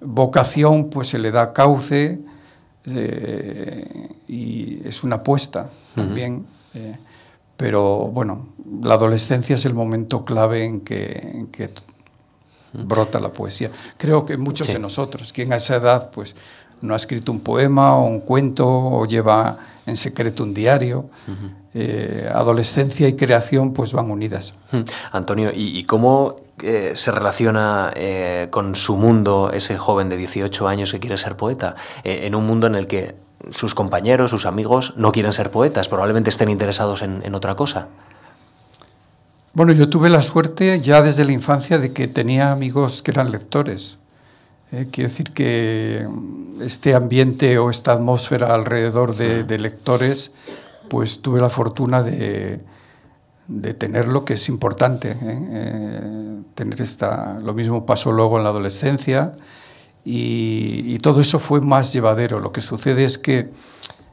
[0.00, 2.20] vocación pues se le da cauce
[2.86, 6.46] eh, y es una apuesta también.
[7.56, 8.46] pero bueno,
[8.82, 11.70] la adolescencia es el momento clave en que, en que
[12.84, 13.70] brota la poesía.
[13.96, 16.34] Creo que muchos de nosotros, quien a esa edad pues
[16.80, 21.10] no ha escrito un poema o un cuento o lleva en secreto un diario.
[21.74, 24.54] Eh, adolescencia y creación pues van unidas.
[25.12, 30.92] Antonio, ¿y, cómo eh, se relaciona eh, con su mundo ese joven de 18 años
[30.92, 31.76] que quiere ser poeta?
[32.04, 33.14] en un mundo en el que
[33.50, 37.88] sus compañeros, sus amigos no quieren ser poetas, probablemente estén interesados en otra cosa.
[39.58, 43.32] Bueno, yo tuve la suerte ya desde la infancia de que tenía amigos que eran
[43.32, 43.98] lectores.
[44.70, 46.06] Eh, quiero decir que
[46.60, 50.36] este ambiente o esta atmósfera alrededor de, lectores,
[50.88, 52.60] pues tuve la fortuna de,
[53.48, 55.10] de tenerlo, que es importante.
[55.10, 55.16] ¿eh?
[55.24, 59.32] Eh, tener esta, lo mismo pasó luego en la adolescencia
[60.04, 62.38] y, y, todo eso fue más llevadero.
[62.38, 63.50] Lo que sucede es que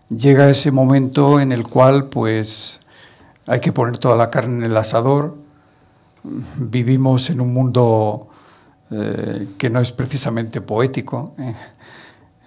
[0.10, 2.80] llega ese momento en el cual pues
[3.48, 5.36] hay que poner toda la carne en el asador.
[6.58, 8.30] Vivimos en un mundo
[8.92, 11.56] eh, que no es precisamente poético, eh,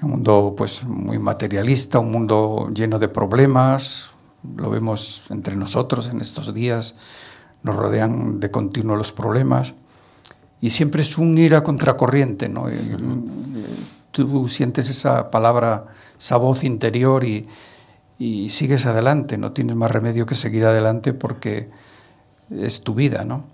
[0.03, 4.11] un mundo pues muy materialista, un mundo lleno de problemas,
[4.57, 6.97] lo vemos entre nosotros en estos días,
[7.63, 9.75] nos rodean de continuo los problemas.
[10.61, 12.69] Y siempre es un ir a contracorriente, ¿no?
[12.69, 12.79] Eh,
[14.11, 15.87] tú sientes esa palabra,
[16.19, 17.49] esa voz interior y,
[18.19, 21.71] y sigues adelante, no tienes más remedio que seguir adelante porque
[22.51, 23.45] es tu vida, ¿no?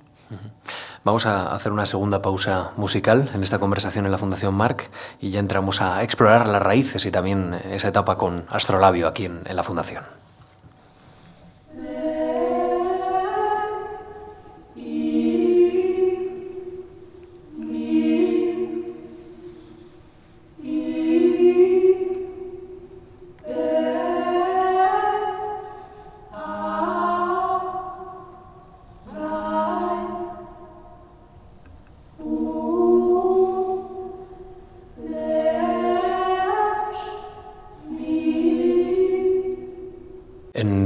[1.05, 4.91] Vamos a hacer una segunda pausa musical en esta conversación en la Fundación Marc
[5.21, 9.43] y ya entramos a explorar las raíces y también esa etapa con Astrolabio aquí en,
[9.45, 10.03] en la Fundación.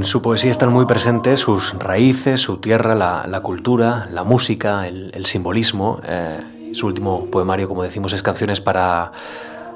[0.09, 6.01] Su poesía están muy presentes sus raíces, su tierra, la, cultura, la música, el, simbolismo.
[6.03, 9.11] Eh, su último poemario, como decimos, es Canciones para,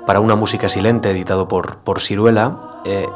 [0.08, 2.82] para una música silente, editado por, por Ciruela.
[2.84, 3.08] Eh,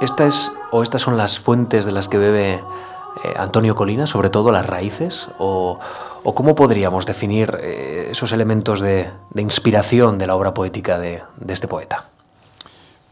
[0.00, 2.60] ¿Esta es, o estas son las fuentes de las que bebe eh,
[3.36, 5.28] Antonio Colina, sobre todo las raíces?
[5.38, 5.80] ¿O,
[6.22, 12.04] cómo podríamos definir esos elementos de, inspiración de la obra poética de, de este poeta?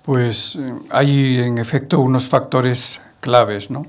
[0.04, 0.56] Pues
[0.90, 3.86] hay en efecto unos factores claves, ¿no?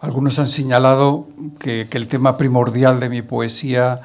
[0.00, 1.28] Algunos han señalado
[1.60, 4.00] que, que el tema primordial de mi poesía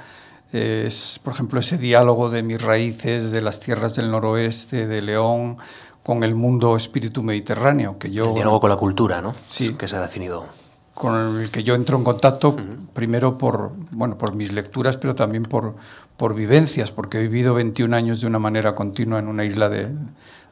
[0.53, 5.57] es, por ejemplo, ese diálogo de mis raíces, de las tierras del noroeste, de León,
[6.03, 7.97] con el mundo espíritu mediterráneo.
[7.97, 9.33] Que yo, el diálogo con la cultura, ¿no?
[9.45, 9.73] Sí.
[9.73, 10.45] Que se ha definido.
[10.93, 12.55] Con el que yo entro en contacto,
[12.93, 15.75] primero por, bueno, por mis lecturas, pero también por,
[16.15, 19.89] por vivencias, porque he vivido 21 años de una manera continua en una isla de,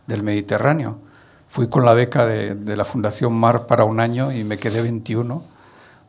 [0.06, 1.00] del Mediterráneo.
[1.56, 5.42] Fui con la beca de, la Fundación Mar para un año y me quedé 21,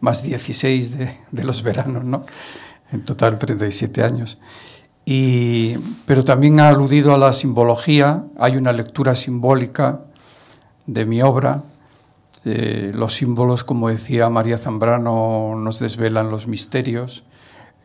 [0.01, 2.25] más 16 de, de los veranos, ¿no?
[2.91, 4.41] En total 37 años.
[5.05, 8.25] Y, pero también ha aludido a la simbología.
[8.41, 10.01] Hay una lectura simbólica
[10.87, 11.63] de mi obra.
[12.45, 17.23] Eh, los símbolos, como decía María Zambrano, nos desvelan los misterios.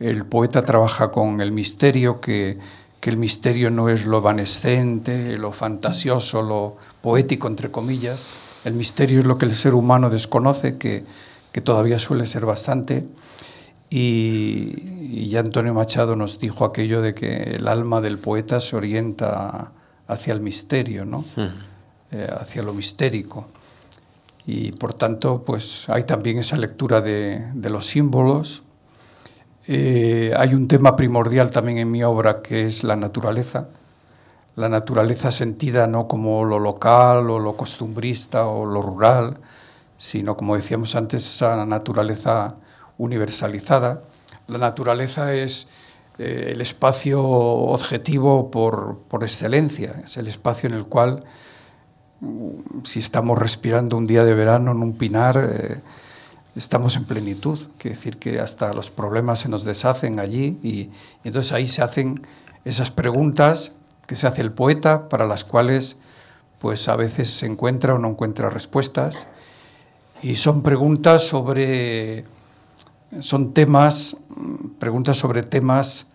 [0.00, 2.58] El poeta trabaja con el misterio, que,
[2.98, 8.26] que el misterio no es lo evanescente, lo fantasioso, lo poético, entre comillas.
[8.64, 11.04] El misterio es lo que el ser humano desconoce, que,
[11.50, 13.06] que todavía suele ser bastante.
[13.90, 14.74] Y,
[15.12, 19.72] y, ya Antonio Machado nos dijo aquello de que el alma del poeta se orienta
[20.06, 21.18] hacia el misterio, ¿no?
[21.18, 21.50] Uh -huh.
[22.12, 23.48] eh, hacia lo mistérico.
[24.46, 28.62] Y por tanto, pues hay también esa lectura de, de los símbolos.
[29.66, 33.68] Eh, hay un tema primordial también en mi obra que es la naturaleza.
[34.54, 39.38] La naturaleza sentida no como lo local o lo costumbrista o lo rural,
[39.96, 42.56] sino como decíamos antes, esa naturaleza
[42.98, 44.02] universalizada.
[44.48, 45.70] La naturaleza es
[46.18, 51.24] eh, el espacio objetivo por, por, excelencia, es el espacio en el cual,
[52.84, 55.80] si estamos respirando un día de verano en un pinar, eh,
[56.56, 57.58] estamos en plenitud.
[57.78, 60.90] Quiere decir que hasta los problemas se nos deshacen allí y, y
[61.24, 62.26] entonces ahí se hacen
[62.64, 63.81] esas preguntas
[64.12, 66.02] que se hace el poeta para las cuales
[66.58, 69.28] pues a veces se encuentra o no encuentra respuestas
[70.22, 72.26] y son preguntas sobre
[73.20, 74.24] son temas,
[74.78, 76.08] preguntas sobre temas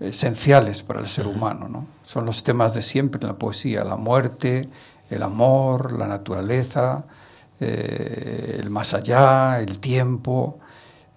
[0.00, 1.68] esenciales para el ser humano.
[1.68, 1.86] ¿no?
[2.04, 4.68] Son los temas de siempre en la poesía, la muerte,
[5.08, 7.04] el amor, la naturaleza,
[7.60, 10.58] eh, el más allá, el tiempo,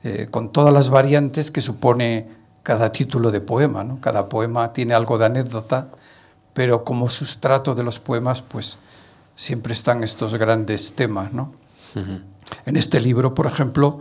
[0.03, 2.29] eh, con todas las variantes que supone
[2.61, 3.83] cada título de poema.
[3.83, 3.99] ¿no?
[3.99, 5.87] Cada poema tiene algo de anécdota,
[6.53, 8.79] pero como sustrato de los poemas, pues
[9.35, 11.33] siempre están estos grandes temas.
[11.33, 11.53] ¿no?
[11.95, 12.21] Uh -huh.
[12.65, 13.99] En este libro, por ejemplo,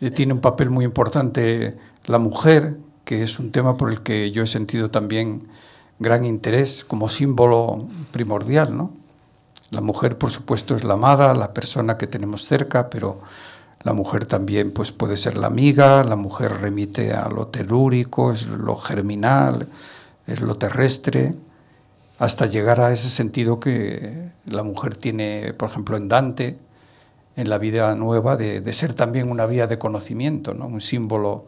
[0.00, 1.76] eh, tiene un papel muy importante
[2.06, 5.48] la mujer, que es un tema por el que yo he sentido también
[5.98, 8.76] gran interés como símbolo primordial.
[8.76, 8.92] ¿no?
[9.70, 13.20] La mujer, por supuesto, es la amada, la persona que tenemos cerca, pero
[13.82, 18.46] la mujer también pues, puede ser la amiga, la mujer remite a lo telúrico, es
[18.46, 19.68] lo germinal,
[20.26, 21.34] es lo terrestre,
[22.18, 26.58] hasta llegar a ese sentido que la mujer tiene, por ejemplo, en Dante,
[27.36, 30.66] en la vida nueva de, de, ser también una vía de conocimiento, ¿no?
[30.66, 31.46] un símbolo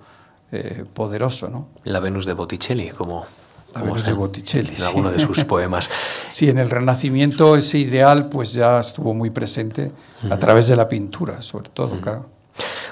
[0.53, 1.49] eh, poderoso.
[1.51, 1.69] ¿no?
[1.85, 3.27] La Venus de Botticelli, como,
[3.75, 4.83] la Venus de Botticelli, en sí.
[4.85, 5.91] alguno de sus poemas.
[6.29, 9.91] sí, en el Renacimiento ese ideal pues ya estuvo muy presente
[10.23, 10.35] uh -huh.
[10.35, 12.01] a través de la pintura, sobre todo, uh -huh.
[12.01, 12.27] claro.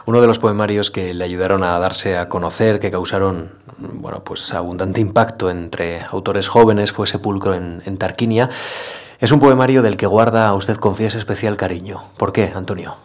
[0.06, 4.52] Uno de los poemarios que le ayudaron a darse a conocer, que causaron bueno, pues
[4.54, 8.50] abundante impacto entre autores jóvenes, fue Sepulcro en, Tarquinia.
[9.20, 12.02] Es un poemario del que guarda, usted confiesa, especial cariño.
[12.16, 12.96] ¿Por qué, Antonio?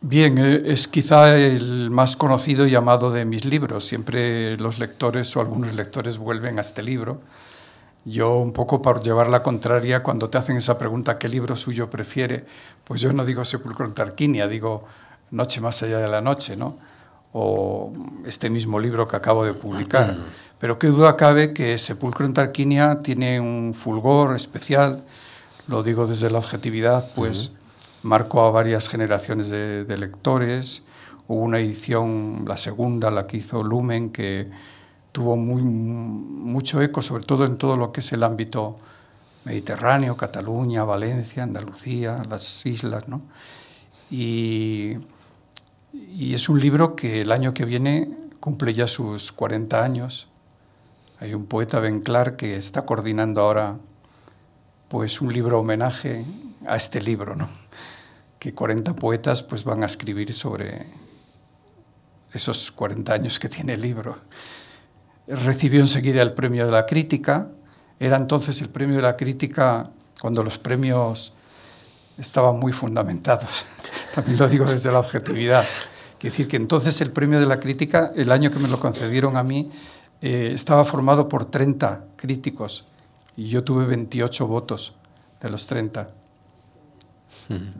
[0.00, 3.84] Bien, eh, es quizá el más conocido y amado de mis libros.
[3.84, 7.20] Siempre los lectores o algunos lectores vuelven a este libro.
[8.04, 11.88] Yo, un poco por llevar la contraria, cuando te hacen esa pregunta, ¿qué libro suyo
[11.88, 12.44] prefiere?
[12.82, 14.84] Pues yo no digo Sepulcro en Tarquinia, digo
[15.32, 16.76] Noche más allá de la noche, ¿no?
[17.32, 17.92] O
[18.26, 20.16] este mismo libro que acabo de publicar.
[20.58, 25.02] Pero qué duda cabe que Sepulcro en Tarquinia tiene un fulgor especial,
[25.66, 27.56] lo digo desde la objetividad, pues uh -huh.
[28.02, 30.84] marcó a varias generaciones de, de, lectores.
[31.26, 34.50] Hubo una edición, la segunda, la que hizo Lumen, que
[35.12, 38.76] tuvo muy, mucho eco, sobre todo en todo lo que es el ámbito
[39.44, 43.20] mediterráneo, Cataluña, Valencia, Andalucía, las islas, ¿no?
[44.10, 44.96] Y,
[45.92, 48.08] y es un libro que el año que viene
[48.40, 50.28] cumple ya sus 40 años
[51.22, 53.78] hay un poeta, Ben Clark, que está coordinando ahora
[54.88, 56.24] pues, un libro homenaje
[56.66, 57.48] a este libro, ¿no?
[58.40, 60.84] que 40 poetas pues, van a escribir sobre
[62.32, 64.18] esos 40 años que tiene el libro.
[65.28, 67.52] Recibió enseguida el premio de la crítica.
[68.00, 69.90] Era entonces el premio de la crítica
[70.20, 71.36] cuando los premios
[72.18, 73.66] estaban muy fundamentados.
[74.14, 75.64] También lo digo desde la objetividad.
[76.18, 79.36] Quiero decir que entonces el premio de la crítica, el año que me lo concedieron
[79.36, 79.70] a mí,
[80.20, 82.84] eh, estaba formado por 30 críticos
[83.36, 84.94] y yo tuve 28 votos
[85.40, 86.06] de los 30.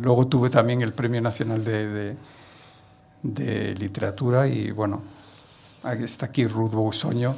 [0.01, 2.17] Luego tuve también el Premio Nacional de,
[3.23, 5.03] de, Literatura y bueno,
[5.85, 7.35] está aquí Ruth Bousoño,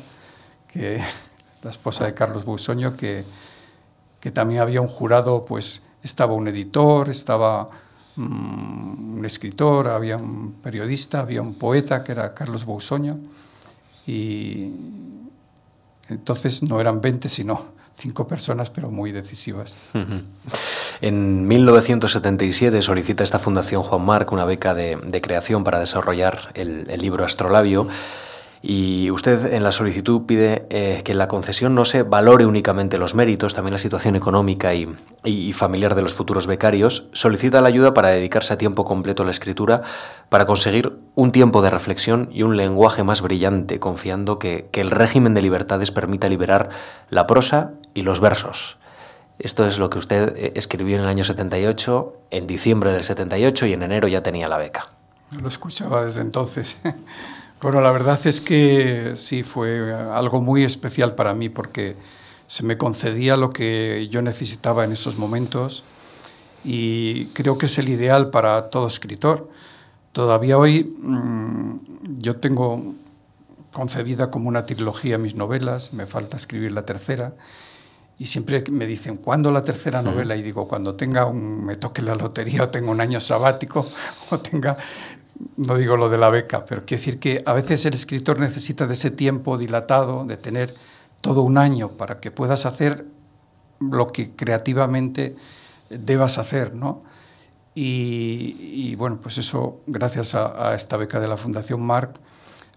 [0.66, 1.00] que,
[1.62, 3.24] la esposa de Carlos Bousoño, que,
[4.24, 7.68] que también había un jurado, pues estaba un editor, estaba
[8.16, 13.18] mm, un escritor, había un periodista, había un poeta que era Carlos Bousoño
[14.06, 14.72] y
[16.08, 17.60] entonces no eran 20 sino
[17.94, 19.76] cinco personas, pero muy decisivas.
[21.02, 27.26] En 1977 solicita esta Fundación Juan Marc una beca de, creación para desarrollar el, libro
[27.26, 27.86] Astrolabio.
[28.66, 33.14] Y usted en la solicitud pide eh, que la concesión no se valore únicamente los
[33.14, 37.10] méritos, también la situación económica y, familiar de los futuros becarios.
[37.12, 39.82] Solicita la ayuda para dedicarse a tiempo completo a la escritura,
[40.30, 44.90] para conseguir un tiempo de reflexión y un lenguaje más brillante, confiando que, que el
[44.90, 46.70] régimen de libertades permita liberar
[47.10, 48.78] la prosa y los versos.
[49.38, 53.66] Esto es lo que usted eh, escribió en el año 78, en diciembre del 78
[53.66, 54.86] y en enero ya tenía la beca.
[55.32, 56.78] Lo escuchaba desde entonces.
[57.64, 61.96] bueno, la verdad es que sí, fue algo muy especial para mí porque
[62.46, 65.82] se me concedía lo que yo necesitaba en esos momentos
[66.62, 69.48] y creo que es el ideal para todo escritor.
[70.12, 71.76] Todavía hoy mm,
[72.18, 72.96] yo tengo
[73.72, 77.32] concebida como una trilogía mis novelas, me falta escribir la tercera
[78.18, 80.36] y siempre me dicen, ¿cuándo la tercera novela?
[80.36, 83.88] Y digo, cuando tenga un, me toque la lotería o tenga un año sabático
[84.30, 84.76] o tenga,
[85.56, 88.86] no digo lo de la beca, pero quiero decir que a veces el escritor necesita
[88.86, 90.74] de ese tiempo dilatado, de tener
[91.20, 93.06] todo un año para que puedas hacer
[93.80, 95.36] lo que creativamente
[95.90, 97.02] debas hacer, ¿no?
[97.76, 102.16] Y, bueno, pues eso, gracias a, a esta beca de la Fundación Marc,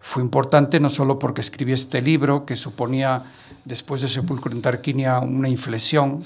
[0.08, 3.24] fue importante no solo porque escribí este libro que suponía,
[3.66, 6.24] después de Sepulcro en Tarquinia, una inflexión,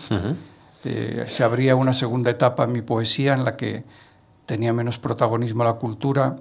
[0.83, 3.83] eh, se abría una segunda etapa en mi poesía en la que
[4.51, 6.35] tenía menos protagonismo la cultura,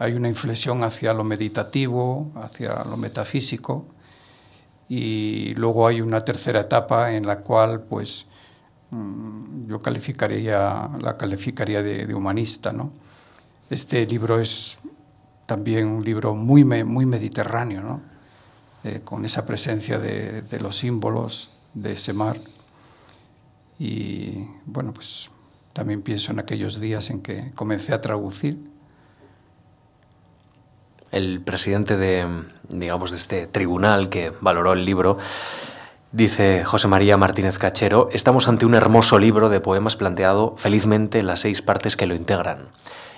[0.00, 3.86] hay una inflexión hacia lo meditativo, hacia lo metafísico,
[4.88, 8.30] y luego hay una tercera etapa en la cual pues
[8.90, 12.72] mm, yo calificaría, la calificaría de, humanista.
[12.72, 12.90] ¿no?
[13.70, 14.78] Este libro es
[15.46, 18.00] también un libro muy, muy mediterráneo, ¿no?
[18.82, 22.40] Eh, con esa presencia de, de, los símbolos de ese mar.
[23.78, 25.30] Y bueno, pues
[25.76, 28.56] también pienso en aquellos días en que comencé a traducir.
[31.12, 32.26] El presidente de,
[32.70, 35.18] digamos, de este tribunal que valoró el libro
[36.12, 41.26] Dice José María Martínez Cachero, estamos ante un hermoso libro de poemas planteado felizmente en
[41.26, 42.68] las seis partes que lo integran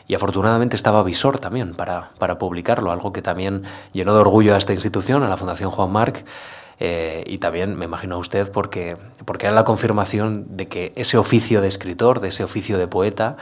[0.08, 4.58] y afortunadamente estaba Visor también para, para publicarlo, algo que también llenó de orgullo a
[4.58, 6.24] esta institución, a la Fundación Juan Marc,
[6.80, 11.18] eh, y también me imagino a usted porque, porque era la confirmación de que ese
[11.18, 13.36] oficio de escritor, de ese oficio de poeta,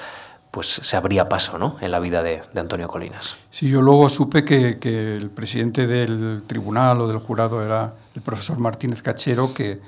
[0.51, 1.77] pues se abría paso ¿no?
[1.81, 3.37] en la vida de, de Antonio Colinas.
[3.51, 8.23] Sí, yo luego supe que, que, el presidente del tribunal o del jurado era el
[8.23, 9.81] profesor Martínez Cachero, que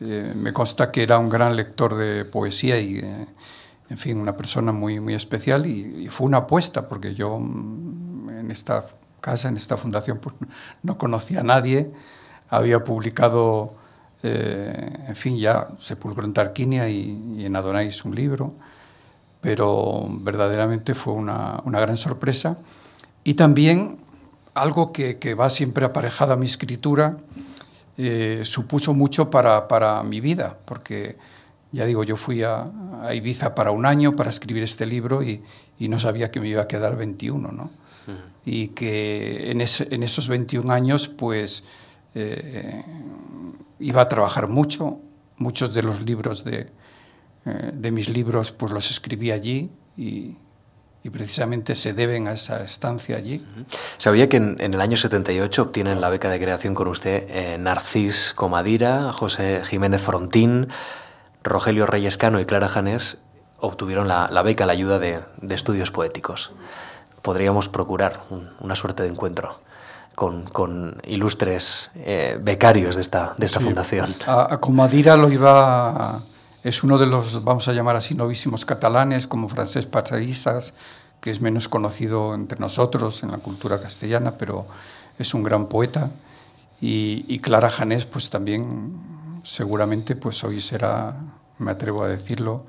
[0.00, 2.98] eh, me consta que era un gran lector de poesía y...
[2.98, 3.26] Eh,
[3.90, 8.50] en fin, una persona muy, muy especial y, fue una apuesta, porque yo mm, en
[8.50, 8.84] esta
[9.20, 10.34] casa, en esta fundación, pues,
[10.82, 11.92] no conocía a nadie,
[12.56, 13.74] había publicado,
[14.22, 18.54] eh, en fin, ya Sepulcro en Tarquinia y, en Adonais un libro,
[19.40, 22.58] pero verdaderamente fue una, una gran sorpresa.
[23.24, 23.98] Y también
[24.54, 27.18] algo que, que, va siempre aparejada a mi escritura,
[27.96, 31.16] eh, supuso mucho para, para mi vida, porque
[31.70, 32.66] ya digo, yo fui a,
[33.12, 35.42] Ibiza para un año para escribir este libro y,
[35.78, 37.70] no sabía que me iba a quedar 21, ¿no?
[38.46, 41.68] Y que en, esos 21 años, pues,
[42.14, 42.84] eh,
[43.78, 45.00] iba a trabajar mucho.
[45.36, 46.70] Muchos de los libros de,
[47.46, 50.36] eh, de mis libros, pues los escribí allí y,
[51.12, 53.44] precisamente se deben a esa estancia allí.
[53.98, 58.32] ¿Sabía que en, el año 78 obtienen la beca de creación con usted eh, Narcís
[58.34, 60.68] Comadira, José Jiménez Frontín,
[61.42, 63.26] Rogelio Reyescano y Clara Janés
[63.58, 66.52] obtuvieron la, beca, la ayuda de, estudios poéticos.
[67.20, 68.22] Podríamos procurar
[68.60, 69.60] una suerte de encuentro
[70.14, 74.14] con, ilustres eh, becarios de esta, de esta fundación.
[74.26, 76.22] A, Comadira lo iba...
[76.62, 80.74] es uno de los, vamos a llamar así, novísimos catalanes, como Francés Pacharisas,
[81.20, 84.66] que es menos conocido entre nosotros en la cultura castellana, pero
[85.18, 86.10] es un gran poeta.
[86.80, 88.92] Y, y Clara Janés, pues también
[89.42, 91.16] seguramente pues hoy será,
[91.58, 92.64] me atrevo a decirlo,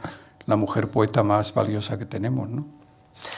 [0.46, 2.50] la mujer poeta más valiosa que tenemos.
[2.50, 2.66] ¿no?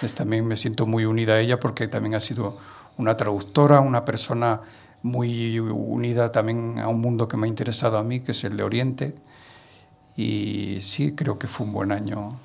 [0.02, 2.58] Es, también me siento muy unida a ella porque también ha sido
[2.98, 4.62] una traductora, una persona
[5.04, 8.58] muy unida también a un mundo que me ha interesado a mí, que es el
[8.58, 9.16] de Oriente.
[10.16, 12.38] y sí, creo que fue un buen año.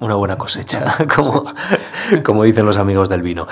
[0.00, 1.42] Una buena cosecha, como,
[2.24, 3.46] como dicen los amigos del vino.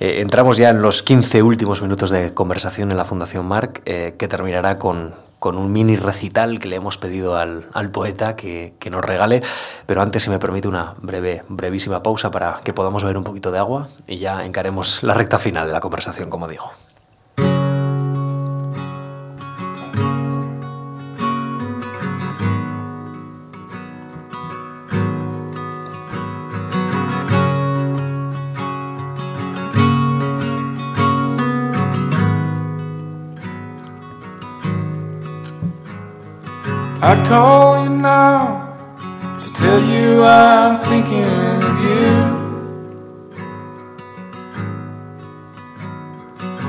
[0.00, 4.14] Eh, entramos ya en los 15 últimos minutos de conversación en la Fundación Marc, eh,
[4.18, 5.14] que terminará con,
[5.44, 9.42] con, un mini recital que le hemos pedido al, al poeta que, que, nos regale.
[9.84, 13.52] Pero antes, si me permite, una breve, brevísima pausa para que podamos beber un poquito
[13.52, 16.72] de agua y ya encaremos la recta final de la conversación, como digo.
[37.14, 38.74] I'd call you now
[39.40, 42.10] to tell you I'm thinking of you.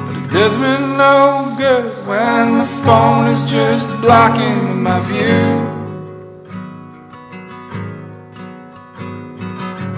[0.05, 0.73] But it does me
[1.03, 5.65] no good when the phone is just blocking my view.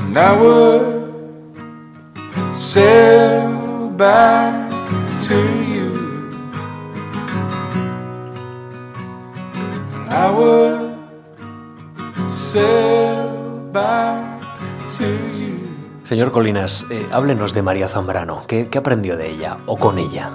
[0.06, 0.96] And I would
[2.56, 4.72] sail back
[5.28, 5.67] to you.
[10.28, 10.92] I would
[12.30, 14.42] sail back
[14.98, 15.06] to
[15.40, 15.56] you.
[16.04, 18.44] Señor Colinas, eh, háblenos de María Zambrano.
[18.46, 20.30] ¿Qué, ¿Qué, aprendió de ella o con ella?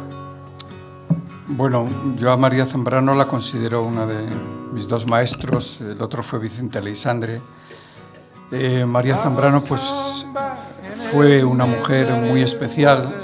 [1.46, 1.86] Bueno,
[2.16, 4.26] yo a María Zambrano la considero una de
[4.72, 5.82] mis dos maestros.
[5.82, 7.42] El otro fue Vicente Aleixandre.
[8.50, 10.26] Eh, María Zambrano, pues,
[11.10, 13.21] fue una mujer muy especial.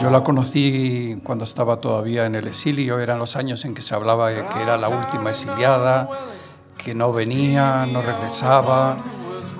[0.00, 3.94] Yo la conocí cuando estaba todavía en el exilio, eran los años en que se
[3.94, 6.08] hablaba de que era la última exiliada,
[6.76, 8.96] que no venía, no regresaba.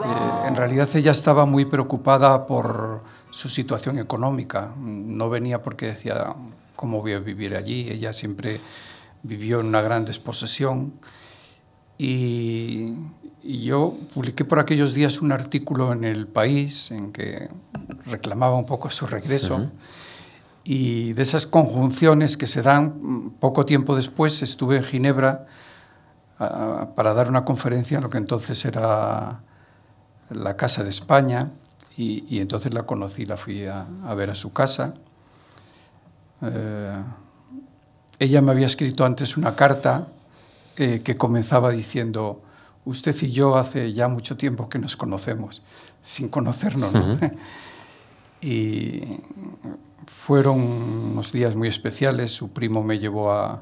[0.05, 4.73] Eh, en realidad ella estaba muy preocupada por su situación económica.
[4.79, 6.35] No venía porque decía,
[6.77, 7.89] ¿cómo voy a vivir allí?
[7.91, 8.61] Ella siempre
[9.23, 10.95] vivió en una gran desposesión.
[11.97, 12.95] Y,
[13.43, 17.49] y yo publiqué por aquellos días un artículo en El País en que
[18.07, 19.57] reclamaba un poco su regreso.
[19.57, 19.71] Uh -huh.
[20.65, 25.47] Y de esas conjunciones que se dan poco tiempo después, estuve en Ginebra
[26.41, 29.43] uh, para dar una conferencia en lo que entonces era
[30.31, 31.51] la Casa de España,
[31.97, 34.95] y, y entonces la conocí, la fui a, a ver a su casa.
[36.41, 37.05] Uh,
[38.19, 40.09] ella me había escrito antes una carta
[40.77, 42.43] eh, que comenzaba diciendo,
[42.85, 45.63] usted y yo hace ya mucho tiempo que nos conocemos,
[46.03, 46.93] sin conocernos.
[46.93, 47.01] ¿no?
[47.01, 47.37] Uh -huh.
[48.41, 49.21] y
[50.07, 52.33] fueron unos días muy especiales.
[52.33, 53.61] Su primo me llevó a,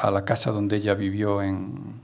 [0.00, 2.00] a la casa donde ella vivió en,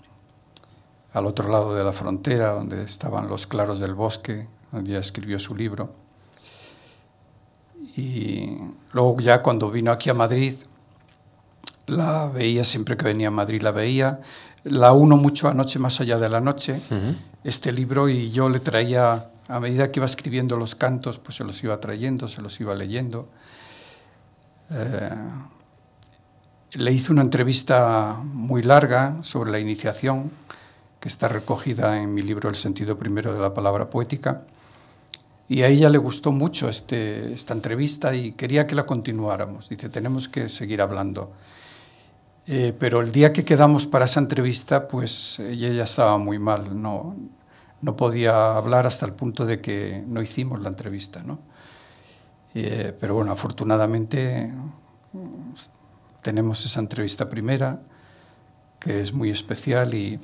[1.12, 5.39] al otro lado de la frontera, donde estaban los claros del bosque, donde ella escribió
[5.39, 5.93] su libro.
[7.97, 8.57] Y
[8.93, 10.55] luego ya cuando vino aquí a Madrid,
[11.87, 14.21] la veía siempre que venía a Madrid, la veía.
[14.62, 17.16] La uno mucho anoche más allá de la noche, uh -huh.
[17.45, 21.44] este libro, y yo le traía a medida que iba escribiendo los cantos, pues se
[21.44, 23.28] los iba trayendo, se los iba leyendo.
[24.70, 25.11] Eh,
[26.72, 30.30] le hice una entrevista muy larga sobre la iniciación,
[31.01, 34.42] que está recogida en mi libro El sentido primero de la palabra poética.
[35.48, 39.68] Y a ella le gustó mucho este, esta entrevista y quería que la continuáramos.
[39.68, 41.32] Dice, tenemos que seguir hablando.
[42.46, 46.80] Eh, pero el día que quedamos para esa entrevista, pues ella ya estaba muy mal,
[46.80, 47.16] no,
[47.83, 51.22] no podía hablar hasta el punto de que no hicimos la entrevista.
[51.22, 51.39] ¿no?
[52.55, 54.53] Eh, pero bueno, afortunadamente
[56.22, 57.81] tenemos esa entrevista primera,
[58.78, 60.20] que es muy especial y,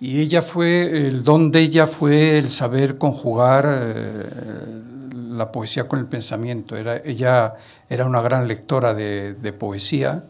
[0.00, 4.82] y ella fue, el don de ella fue el saber conjugar eh,
[5.12, 6.76] la poesía con el pensamiento.
[6.76, 7.54] Era, ella
[7.88, 10.24] era una gran lectora de, de poesía,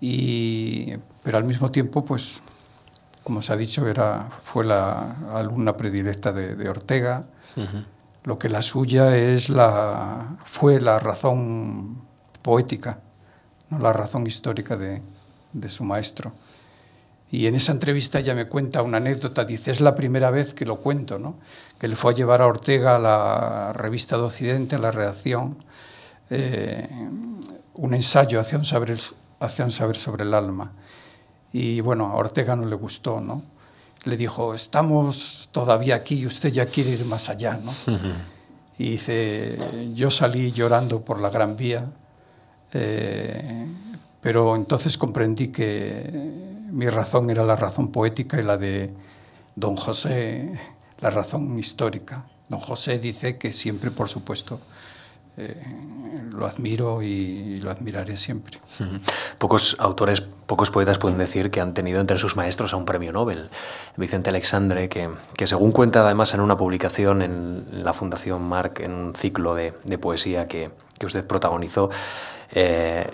[0.00, 2.42] y, pero al mismo tiempo, pues
[3.22, 7.24] como se ha dicho, era, fue la alumna predilecta de, de Ortega.
[7.56, 7.84] Uh -huh.
[8.24, 12.02] Lo que la suya es la, fue la razón
[12.42, 13.00] poética,
[13.70, 15.02] no la razón histórica de,
[15.52, 16.32] de su maestro.
[17.32, 20.66] Y en esa entrevista ella me cuenta una anécdota, dice, es la primera vez que
[20.66, 21.36] lo cuento, ¿no?
[21.78, 25.56] que le fue a llevar a Ortega a la revista de Occidente, a la redacción,
[26.28, 26.88] eh,
[27.74, 28.98] un ensayo hacia un, saber,
[29.40, 30.72] hacia un saber sobre el alma.
[31.52, 33.42] Y bueno, a Ortega no le gustó, ¿no?
[34.04, 37.70] Le dijo, estamos todavía aquí y usted ya quiere ir más allá, ¿no?
[37.70, 38.14] Uh -huh.
[38.78, 39.58] Y dice,
[39.94, 41.86] yo salí llorando por la Gran Vía,
[42.72, 43.66] eh,
[44.20, 46.10] pero entonces comprendí que
[46.70, 48.92] mi razón era la razón poética y la de
[49.54, 50.58] don José,
[51.00, 52.24] la razón histórica.
[52.48, 54.60] Don José dice que siempre, por supuesto,
[55.38, 55.62] eh,
[56.34, 58.60] lo admiro y, lo admiraré siempre.
[59.38, 63.12] Pocos autores, pocos poetas pueden decir que han tenido entre sus maestros a un premio
[63.12, 63.48] Nobel.
[63.96, 68.92] Vicente Alexandre, que, que según cuenta además en una publicación en la Fundación Marc, en
[68.92, 71.90] un ciclo de, de poesía que, que, usted protagonizó,
[72.52, 73.06] eh,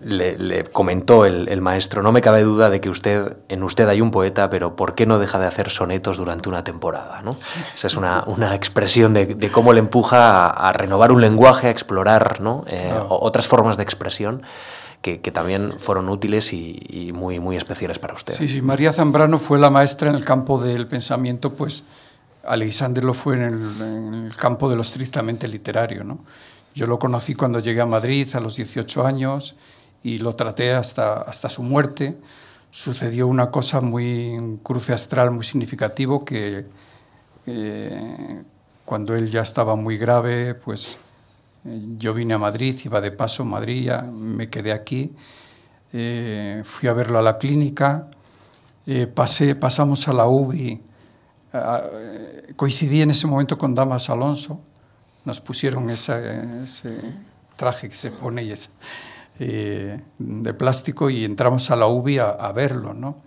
[0.00, 4.10] le, comentó el, maestro, no me cabe duda de que usted, en usted hay un
[4.10, 7.20] poeta, pero ¿por qué no deja de hacer sonetos durante una temporada?
[7.22, 7.32] ¿no?
[7.32, 12.64] Esa es una, expresión de, cómo le empuja a, renovar un lenguaje, a explorar ¿no?
[12.68, 14.42] Eh, otras formas de expresión.
[15.00, 18.34] Que, también fueron útiles y, muy, muy especiales para usted.
[18.34, 21.86] Sí, sí, María Zambrano fue la maestra en el campo del pensamiento, pues
[22.44, 26.04] Alexandre lo fue en el, en el campo de lo estrictamente literario.
[26.04, 26.18] ¿no?
[26.74, 29.56] Yo lo conocí cuando llegué a Madrid a los 18 años
[30.02, 32.18] y lo traté hasta, hasta su muerte.
[32.70, 36.66] Sucedió una cosa muy, un cruce astral muy significativo que
[37.46, 38.42] eh,
[38.84, 40.98] cuando él ya estaba muy grave, pues
[41.64, 45.14] eh, yo vine a Madrid, iba de paso a Madrid, ya me quedé aquí,
[45.94, 48.08] eh, fui a verlo a la clínica,
[49.14, 50.82] pasé, pasamos a la UBI,
[52.56, 54.62] coincidí en ese momento con Damas Alonso,
[55.26, 56.64] nos pusieron ese
[57.56, 58.70] traje que se pone y ese,
[59.40, 63.18] eh, de plástico y entramos a la UBI a, verlo, ¿no?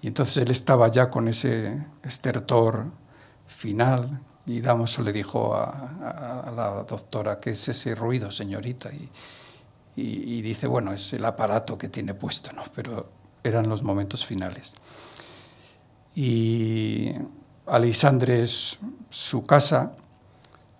[0.00, 2.86] Y entonces él estaba ya con ese estertor
[3.46, 8.90] final y Damaso le dijo a, la doctora, ¿qué es ese ruido, señorita?
[8.92, 9.10] Y,
[9.96, 12.62] y, dice, bueno, es el aparato que tiene puesto, ¿no?
[12.74, 13.10] Pero
[13.42, 14.72] eran los momentos finales.
[16.14, 17.10] Y
[17.66, 18.78] Alisandre es
[19.10, 19.94] su casa.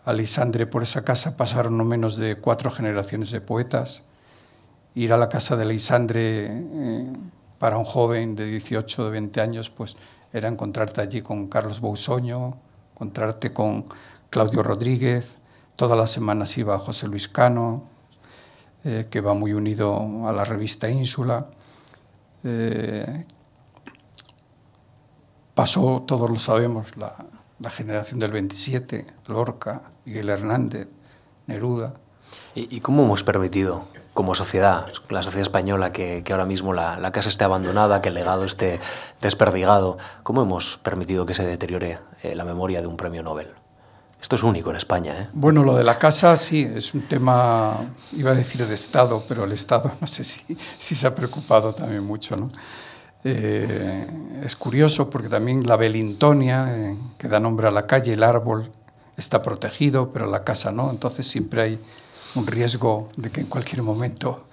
[0.06, 4.04] Alisandre por esa casa pasaron no menos de cuatro generaciones de poetas
[4.94, 7.12] ir a la casa de Leisandre eh,
[7.58, 9.96] para un joven de 18 o 20 años, pues
[10.32, 12.56] era encontrarte allí con Carlos Bousoño,
[12.94, 13.86] encontrarte con
[14.30, 15.38] Claudio Rodríguez,
[15.76, 17.84] todas las semanas iba José Luis Cano,
[18.84, 21.46] eh, que va muy unido a la revista Ínsula.
[22.44, 23.24] Eh,
[25.54, 27.16] pasó, todos lo sabemos, la,
[27.70, 30.88] generación del 27, Lorca, Miguel Hernández,
[31.46, 31.94] Neruda.
[32.54, 37.12] ¿Y, y cómo hemos permitido como sociedad, la sociedad española, que, ahora mismo la, la,
[37.12, 38.80] casa esté abandonada, que el legado esté
[39.20, 43.48] desperdigado, ¿cómo hemos permitido que se deteriore eh, la memoria de un premio Nobel?
[44.22, 45.14] Esto es único en España.
[45.20, 45.28] ¿eh?
[45.34, 47.76] Bueno, lo de la casa sí, es un tema,
[48.12, 51.74] iba a decir de Estado, pero el Estado no sé si, si se ha preocupado
[51.74, 52.34] también mucho.
[52.34, 52.50] ¿no?
[53.24, 54.06] Eh,
[54.44, 58.70] es curioso porque también la Belintonia, eh, que da nombre a la calle, el árbol
[59.16, 61.78] está protegido, pero la casa no, entonces siempre hay
[62.34, 64.46] un riesgo de que en cualquier momento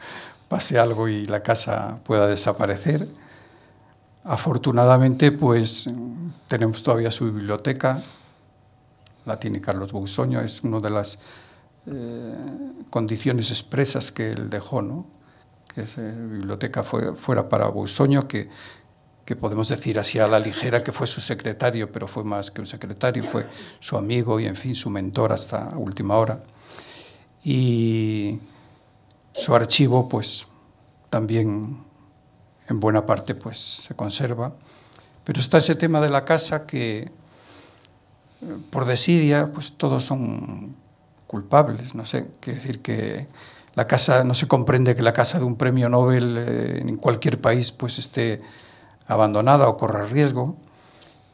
[0.47, 3.07] pase algo y la casa pueda desaparecer.
[4.23, 5.89] Afortunadamente, pues
[6.47, 8.03] tenemos todavía su biblioteca,
[9.25, 11.21] la tiene Carlos Bousoño, es una de las
[11.87, 12.35] eh,
[12.89, 15.05] condiciones expresas que él dejó, ¿no?
[15.73, 18.49] que esa biblioteca fue, fuera para Bousoño, que,
[19.23, 22.59] que podemos decir así a la ligera que fue su secretario, pero fue más que
[22.59, 23.47] un secretario, fue
[23.79, 26.43] su amigo y en fin su mentor hasta última hora
[27.43, 28.39] y
[29.33, 30.47] su archivo pues
[31.09, 31.77] también
[32.67, 34.53] en buena parte pues se conserva.
[35.23, 37.11] Pero está ese tema de la casa que
[38.69, 40.75] por desidia pues todos son
[41.27, 43.27] culpables, no sé, quiere decir que
[43.75, 47.39] la casa no se comprende que la casa de un premio Nobel eh, en cualquier
[47.39, 48.41] país pues esté
[49.07, 50.57] abandonada o corra riesgo.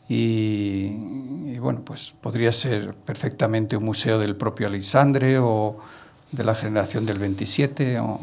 [0.10, 5.80] Y, bueno, pues podría ser perfectamente un museo del propio Alexandre o
[6.32, 8.00] de la generación del 27.
[8.00, 8.20] O,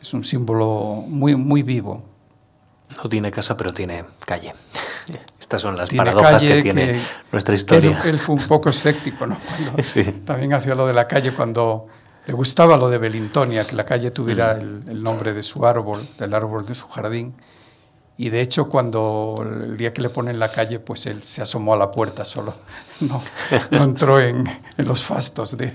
[0.00, 2.02] es un símbolo muy, muy vivo.
[3.02, 4.52] No tiene casa, pero tiene calle.
[5.40, 7.00] Estas son las paradojas que tiene
[7.30, 8.02] nuestra historia.
[8.04, 9.38] Él, fue un poco escéptico, ¿no?
[10.24, 11.86] También hacía lo de la calle cuando
[12.26, 14.88] le gustaba lo de Belintonia, que la calle tuviera mm.
[14.88, 17.34] el nombre de su árbol, del árbol de su jardín.
[18.18, 21.74] Y de hecho, cuando el día que le ponen la calle, pues él se asomó
[21.74, 22.54] a la puerta solo,
[23.00, 23.22] no,
[23.70, 24.44] no entró en,
[24.78, 25.74] en, los fastos de,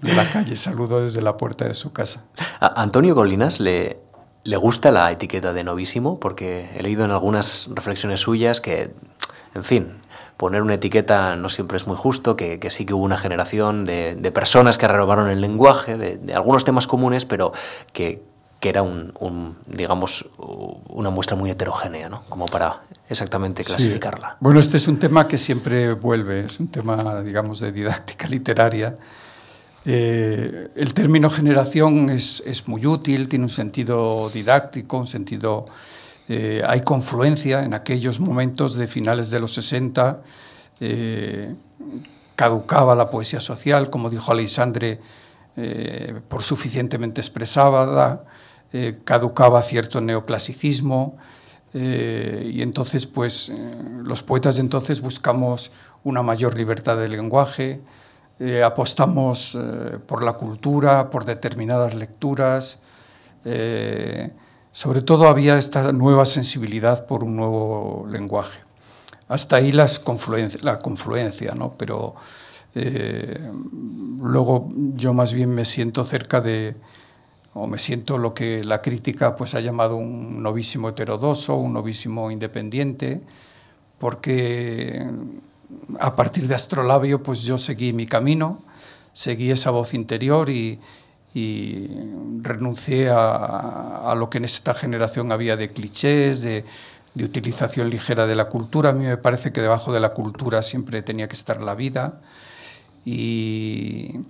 [0.00, 2.24] de, la calle, saludó desde la puerta de su casa.
[2.58, 4.00] A Antonio Colinas le,
[4.42, 8.92] le gusta la etiqueta de novísimo, porque he leído en algunas reflexiones suyas que,
[9.54, 9.92] en fin,
[10.36, 13.84] poner una etiqueta no siempre es muy justo, que, que sí que hubo una generación
[13.84, 17.52] de, de personas que renovaron el lenguaje, de, de algunos temas comunes, pero
[17.92, 18.31] que,
[18.62, 22.22] que era un, un, digamos, una muestra muy heterogénea, ¿no?
[22.28, 24.28] Como para exactamente clasificarla.
[24.30, 24.36] Sí.
[24.38, 28.94] Bueno, este es un tema que siempre vuelve, es un tema, digamos, de didáctica literaria.
[29.84, 35.66] Eh, el término generación es, es, muy útil, tiene un sentido didáctico, un sentido...
[36.28, 40.22] Eh, hay confluencia en aquellos momentos de finales de los 60,
[40.78, 41.52] eh,
[42.36, 45.00] caducaba la poesía social, como dijo Alexandre,
[46.28, 48.22] por suficientemente expresada,
[48.72, 51.16] eh, caducaba cierto neoclasicismo,
[51.74, 53.52] eh, y entonces pues
[54.04, 55.72] los poetas de entonces buscamos
[56.04, 57.80] una mayor libertad de lenguaje,
[58.64, 59.56] apostamos
[60.06, 62.82] por la cultura, por determinadas lecturas,
[64.72, 68.58] sobre todo había esta nueva sensibilidad por un nuevo lenguaje.
[69.28, 70.02] Hasta ahí las
[70.62, 71.74] la confluencia, ¿no?
[71.78, 72.16] pero
[72.74, 73.38] eh,
[74.20, 76.76] luego yo más bien me siento cerca de,
[77.54, 82.30] o me siento lo que la crítica pues, ha llamado un novísimo heterodoso, un novísimo
[82.30, 83.20] independiente,
[83.98, 85.06] porque
[86.00, 88.62] a partir de Astrolabio pues yo seguí mi camino,
[89.12, 90.80] seguí esa voz interior y,
[92.42, 96.64] renuncié a, lo que en esta generación había de clichés, de,
[97.14, 98.90] utilización ligera de la cultura.
[98.90, 102.20] A mí me parece que debajo de la cultura siempre tenía que estar la vida.
[103.06, 104.20] Y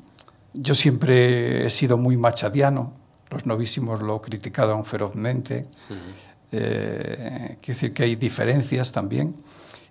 [0.55, 2.93] yo siempre he sido muy machadiano,
[3.33, 5.67] los novísimos lo criticaron ferozmente.
[6.53, 9.35] eh, quiero decir que hay diferencias también.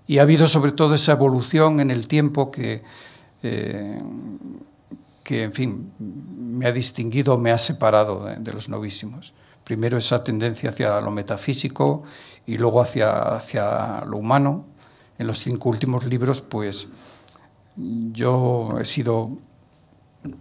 [0.07, 2.83] Y ha habido sobre todo esa evolución en el tiempo que...
[3.43, 3.99] Eh,
[5.23, 9.33] que, en fin, me ha distinguido, me ha separado de, de, los novísimos.
[9.63, 12.03] Primero esa tendencia hacia lo metafísico
[12.45, 14.65] y luego hacia, hacia lo humano.
[15.17, 16.91] En los cinco últimos libros, pues
[18.11, 19.37] yo he sido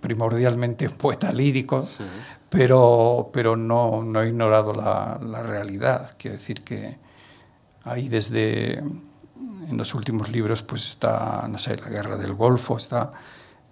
[0.00, 1.88] primordialmente un poeta lírico.
[2.50, 6.10] Pero, pero no, no, he ignorado la, la realidad.
[6.18, 6.98] Quiero decir que
[7.84, 8.78] ahí desde
[9.70, 13.12] en los últimos libros pues está, no sé, la guerra del Golfo, está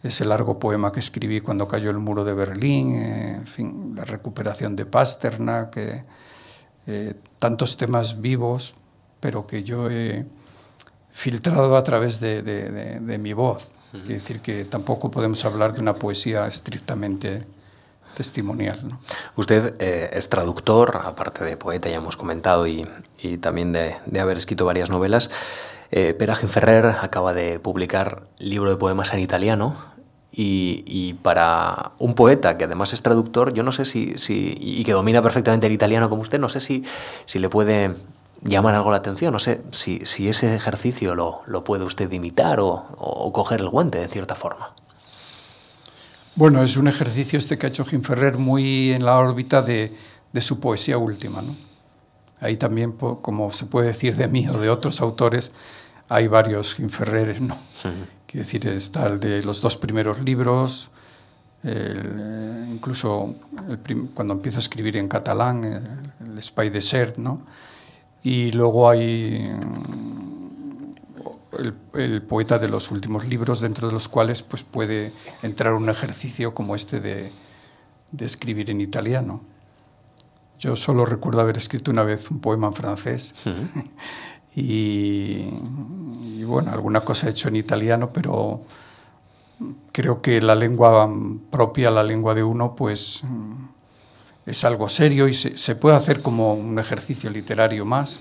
[0.02, 4.04] ese largo poema que escribí cuando cayó el muro de Berlín, eh, en fin, la
[4.04, 6.04] recuperación de Pasternak, eh,
[6.86, 8.74] eh, tantos temas vivos,
[9.18, 10.24] pero que yo he
[11.10, 13.72] filtrado a través de, de, de, de mi voz.
[13.92, 14.04] Uh -huh.
[14.04, 17.44] Decir, que tampoco podemos hablar de una poesía estrictamente
[18.18, 18.80] testimonial.
[19.36, 22.84] Usted eh, es traductor, aparte de poeta, ya hemos comentado, y,
[23.22, 25.30] y también de, de, haber escrito varias novelas.
[25.92, 29.76] Eh, Pera Ferrer acaba de publicar libro de poemas en italiano
[30.32, 34.82] y, y, para un poeta que además es traductor, yo no sé si, si y
[34.82, 36.84] que domina perfectamente el italiano como usted, no sé si,
[37.24, 37.94] si le puede
[38.42, 42.58] llamar algo la atención, no sé si, si ese ejercicio lo, lo puede usted imitar
[42.58, 44.74] o, o, coger el guante de cierta forma.
[46.38, 49.92] Bueno, es un ejercicio este que ha hecho Jim Ferrer muy en la órbita de,
[50.32, 51.42] de su poesía última.
[51.42, 51.56] ¿no?
[52.38, 55.52] Ahí también, como se puede decir de mí o de otros autores,
[56.08, 57.56] hay varios Jim Ferreres, ¿no?
[58.28, 60.90] Quiero decir, está el de los dos primeros libros,
[61.64, 63.34] el, incluso
[63.68, 67.42] el prim, cuando empiezo a escribir en catalán, el, el Spy Desert, ¿no?
[68.22, 69.50] Y luego hay
[71.52, 75.88] el, el, poeta de los últimos libros, dentro de los cuales pues, puede entrar un
[75.88, 77.30] ejercicio como este de,
[78.12, 79.40] de escribir en italiano.
[80.58, 83.90] Yo solo recuerdo haber escrito una vez un poema en francés uh -huh.
[84.56, 85.48] y,
[86.40, 88.62] y, bueno, alguna cosa he hecho en italiano, pero
[89.92, 91.08] creo que la lengua
[91.50, 93.24] propia, la lengua de uno, pues
[94.46, 98.20] es algo serio y se, se puede hacer como un ejercicio literario más.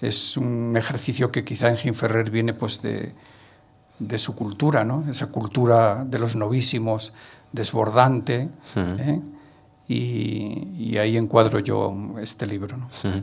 [0.00, 3.12] Es un ejercicio que quizá en Jim Ferrer viene pues de,
[3.98, 5.04] de su cultura, ¿no?
[5.08, 7.12] esa cultura de los novísimos
[7.52, 8.48] desbordante.
[8.74, 9.00] Uh -huh.
[9.00, 9.20] ¿eh?
[9.88, 12.76] y, y, ahí encuadro yo este libro.
[12.76, 12.86] ¿no?
[13.04, 13.22] Uh -huh.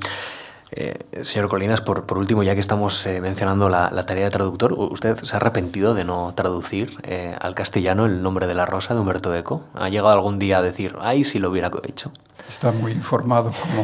[0.71, 4.31] Eh, señor Colinas, por, por, último, ya que estamos eh, mencionando la, la, tarea de
[4.31, 6.91] traductor, ¿usted se ha arrepentido de no traducir
[7.39, 9.63] al castellano el nombre de la rosa de Humberto Eco?
[9.73, 12.11] ¿Ha llegado algún día a decir, ay, si lo hubiera hecho?
[12.49, 13.83] Está muy informado como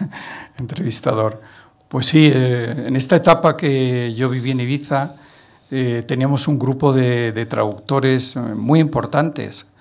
[0.58, 1.40] entrevistador.
[1.92, 5.14] Pues sí, eh, en esta etapa que yo viví en Ibiza,
[5.70, 9.72] eh, teníamos un grupo de, de traductores muy importantes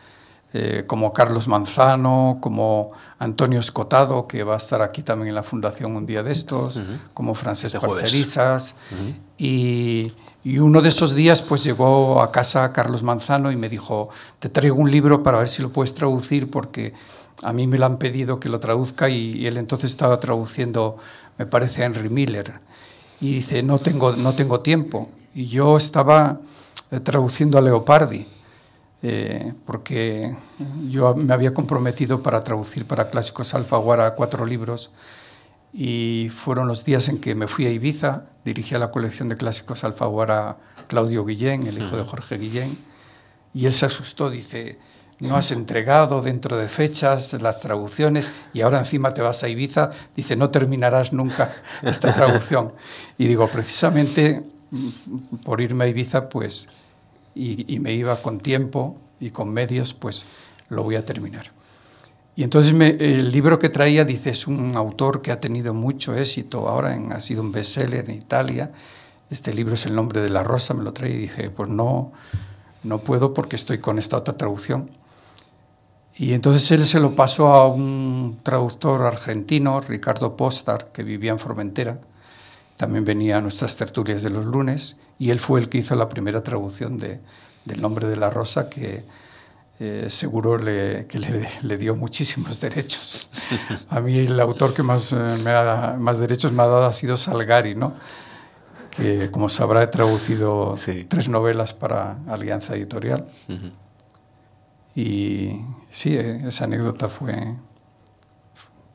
[0.53, 5.43] eh, como Carlos Manzano, como Antonio Escotado, que va a estar aquí también en la
[5.43, 7.13] Fundación un día de estos, uh -huh.
[7.13, 8.75] como Francesc este Parcerisas.
[8.91, 9.13] Uh -huh.
[9.37, 10.11] y,
[10.43, 14.09] y, uno de esos días pues llegó a casa Carlos Manzano y me dijo,
[14.39, 16.93] te traigo un libro para ver si lo puedes traducir porque
[17.43, 20.97] a mí me lo han pedido que lo traduzca y, y él entonces estaba traduciendo,
[21.41, 22.53] me parece, a Henry Miller.
[23.19, 25.09] Y dice, no tengo, no tengo tiempo.
[25.33, 26.39] Y yo estaba
[26.91, 28.27] eh, traduciendo a Leopardi
[29.01, 30.35] eh, porque
[30.87, 34.91] yo me había comprometido para traducir para Clásicos Alfaguara cuatro libros
[35.73, 39.35] y fueron los días en que me fui a Ibiza, dirigí a la colección de
[39.35, 40.57] Clásicos Alfaguara
[40.87, 42.77] Claudio Guillén, el hijo de Jorge Guillén,
[43.55, 44.77] y él se asustó, dice,
[45.21, 49.91] no has entregado dentro de fechas las traducciones y ahora encima te vas a Ibiza,
[50.15, 51.53] dice, no terminarás nunca
[51.83, 52.73] esta traducción.
[53.17, 54.43] Y digo, precisamente
[55.43, 56.71] por irme a Ibiza, pues
[57.35, 60.27] y, me iba con tiempo y con medios, pues
[60.69, 61.51] lo voy a terminar.
[62.35, 66.67] Y entonces el libro que traía, dice, es un autor que ha tenido mucho éxito
[66.67, 68.71] ahora, ha sido un bestseller en Italia.
[69.29, 72.11] Este libro es El nombre de la rosa, me lo trae y dije, pues no,
[72.83, 74.89] no puedo porque estoy con esta otra traducción.
[76.21, 81.39] Y entonces él se lo pasó a un traductor argentino, Ricardo Postar, que vivía en
[81.39, 81.99] Formentera.
[82.77, 86.09] También venía a nuestras tertulias de los lunes y él fue el que hizo la
[86.09, 87.19] primera traducción de,
[87.65, 89.03] del nombre de la rosa, que
[89.79, 93.27] eh, seguro le, que le, le, dio muchísimos derechos.
[93.89, 96.93] A mí el autor que más, eh, me ha, más derechos me ha dado ha
[96.93, 97.95] sido Salgari, ¿no?
[98.95, 101.03] que como sabrá he traducido sí.
[101.05, 103.25] tres novelas para Alianza Editorial.
[103.49, 103.71] Uh -huh.
[104.95, 107.55] Y sí, eh, esa anécdota fue,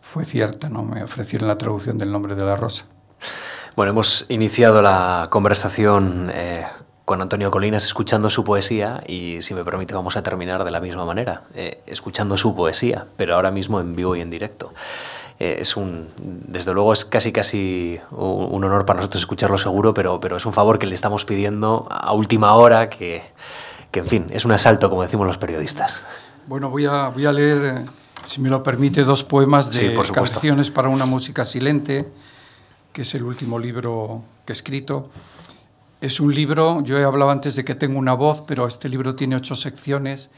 [0.00, 0.82] fue cierta, ¿no?
[0.82, 2.86] Me ofrecieron la traducción del nombre de la rosa.
[3.76, 6.64] Bueno, hemos iniciado la conversación eh,
[7.04, 10.80] con Antonio Colinas escuchando su poesía y, si me permite, vamos a terminar de la
[10.80, 14.72] misma manera, eh, escuchando su poesía, pero ahora mismo en vivo y en directo.
[15.38, 19.92] Eh, es un, desde luego es casi casi un, un, honor para nosotros escucharlo seguro,
[19.92, 23.22] pero, pero es un favor que le estamos pidiendo a última hora, que,
[23.96, 26.04] que en fin, es un asalto, como decimos los periodistas.
[26.46, 27.84] Bueno, voy a, voy a leer, eh,
[28.26, 32.06] si me lo permite, dos poemas de sí, Canciones para una música silente,
[32.92, 35.08] que es el último libro que he escrito.
[36.02, 39.14] Es un libro, yo he hablado antes de que tengo una voz, pero este libro
[39.14, 40.32] tiene ocho secciones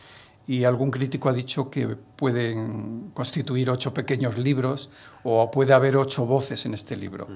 [0.47, 4.93] y algún crítico ha dicho que pueden constituir ocho pequeños libros
[5.25, 7.27] o puede haber ocho voces en este libro.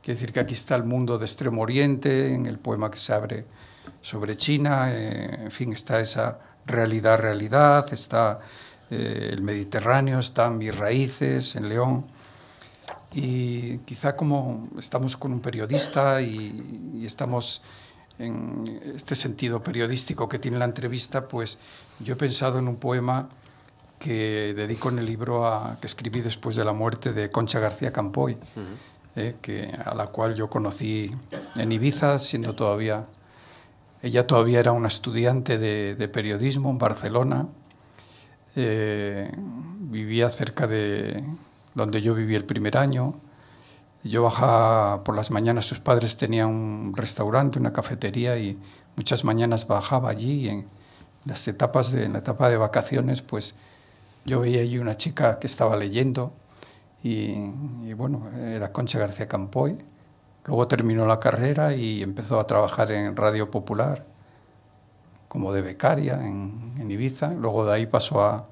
[0.00, 3.12] Quiere decir que aquí está el mundo de Extremo Oriente, en el poema que se
[3.12, 3.46] abre
[4.00, 8.40] sobre China, eh, en fin, está esa realidad, realidad, está
[8.90, 12.04] eh, el Mediterráneo, están mis raíces en León.
[13.14, 17.64] Y quizá como estamos con un periodista y, y estamos
[18.18, 21.58] en este sentido periodístico que tiene la entrevista, pues
[22.00, 23.28] yo he pensado en un poema
[23.98, 27.92] que dedico en el libro a, que escribí después de la muerte de Concha García
[27.92, 29.16] Campoy, uh -huh.
[29.16, 31.14] eh, que, a la cual yo conocí
[31.56, 33.06] en Ibiza, siendo todavía,
[34.02, 37.48] ella todavía era una estudiante de, periodismo en Barcelona,
[38.56, 41.24] eh, vivía cerca de
[41.74, 43.14] donde yo viví el primer año,
[44.02, 48.58] yo bajaba por las mañanas, sus padres tenían un restaurante, una cafetería y
[48.96, 50.66] muchas mañanas bajaba allí en
[51.24, 53.60] las etapas de, la etapa de vacaciones pues
[54.24, 56.32] yo veía allí una chica que estaba leyendo
[57.04, 57.34] y,
[57.84, 59.78] y bueno, era Concha García Campoy.
[60.44, 64.04] Luego terminó la carrera y empezó a trabajar en Radio Popular
[65.28, 67.32] como de becaria en, en Ibiza.
[67.32, 68.46] Luego de ahí pasó a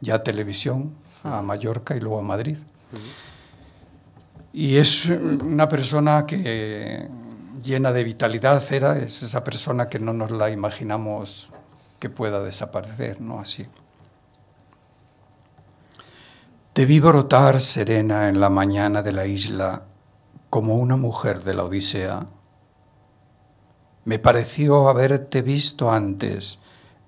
[0.00, 2.58] ya a televisión, a Mallorca y luego a Madrid.
[2.92, 3.34] Uh -huh.
[4.54, 7.08] Y es una persona que
[7.62, 11.50] llena de vitalidad era, es esa persona que no nos la imaginamos
[11.98, 13.40] que pueda desaparecer, ¿no?
[13.40, 13.66] Así.
[16.72, 19.82] Te vi brotar serena en la mañana de la isla
[20.54, 22.28] como una mujer de la Odisea.
[24.04, 26.60] Me pareció haberte visto antes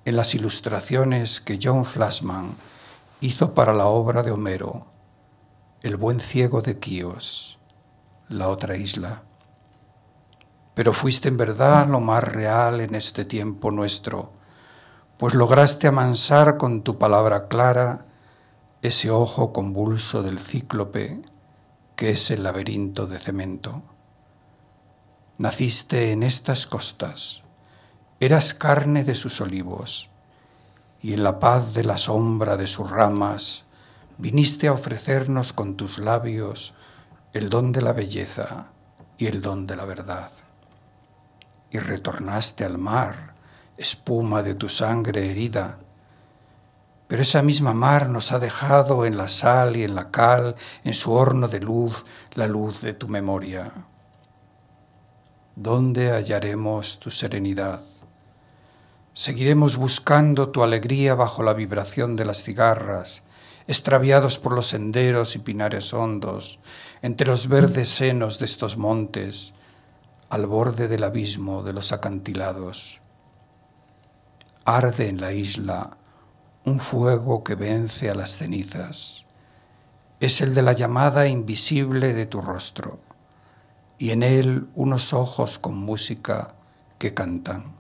[0.05, 2.57] en las ilustraciones que John Flashman
[3.21, 4.89] hizo para la obra de Homero
[5.83, 7.61] el buen ciego de Quíos,
[8.29, 9.23] la otra isla.
[10.75, 14.33] Pero fuiste en verdad lo más real en este tiempo nuestro,
[15.19, 18.07] pues lograste amansar con tu palabra clara
[18.83, 21.23] ese ojo convulso del cíclope
[21.97, 23.83] que es el laberinto de cemento.
[25.39, 27.45] Naciste en estas costas,
[28.21, 30.11] eras carne de sus olivos,
[31.01, 33.65] y en la paz de la sombra de sus ramas
[34.19, 36.75] viniste a ofrecernos con tus labios
[37.33, 38.67] el don de la belleza
[39.17, 40.31] y el don de la verdad.
[41.71, 43.35] Y retornaste al mar,
[43.79, 45.79] espuma de tu sangre herida,
[47.09, 50.95] pero esa misma mar nos ha dejado en la sal y en la cal, en
[50.95, 52.05] su horno de luz,
[52.35, 53.73] la luz de tu memoria.
[55.55, 57.81] ¿Dónde hallaremos tu serenidad?
[59.15, 63.29] Seguiremos buscando tu alegría bajo la vibración de las cigarras,
[63.67, 66.59] extraviados por los senderos y pinares hondos,
[67.03, 69.55] entre los verdes senos de estos montes,
[70.29, 73.01] al borde del abismo de los acantilados.
[74.65, 75.97] Arde en la isla
[76.67, 79.25] un fuego que vence a las cenizas.
[80.19, 82.99] Es el de la llamada invisible de tu rostro,
[83.99, 86.57] y en él unos ojos con música
[86.99, 87.77] que cantan,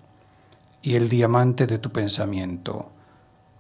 [0.83, 2.93] y el diamante de tu pensamiento,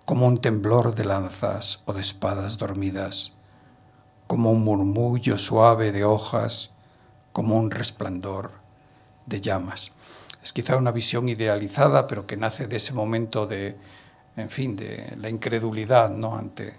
[0.04, 3.32] como un temblor de lanzas o de espadas dormidas,
[4.28, 6.74] como un murmullo suave de hojas,
[7.32, 8.52] como un resplandor
[9.26, 9.92] de llamas.
[10.44, 13.76] Es quizá una visión idealizada, pero que nace de ese momento de,
[14.36, 16.36] en fin, de la incredulidad ¿no?
[16.36, 16.74] ante,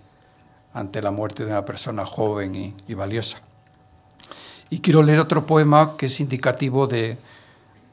[0.74, 3.42] ante la muerte de una persona joven y, y valiosa.
[4.70, 7.18] Y quiero leer otro poema que es indicativo de,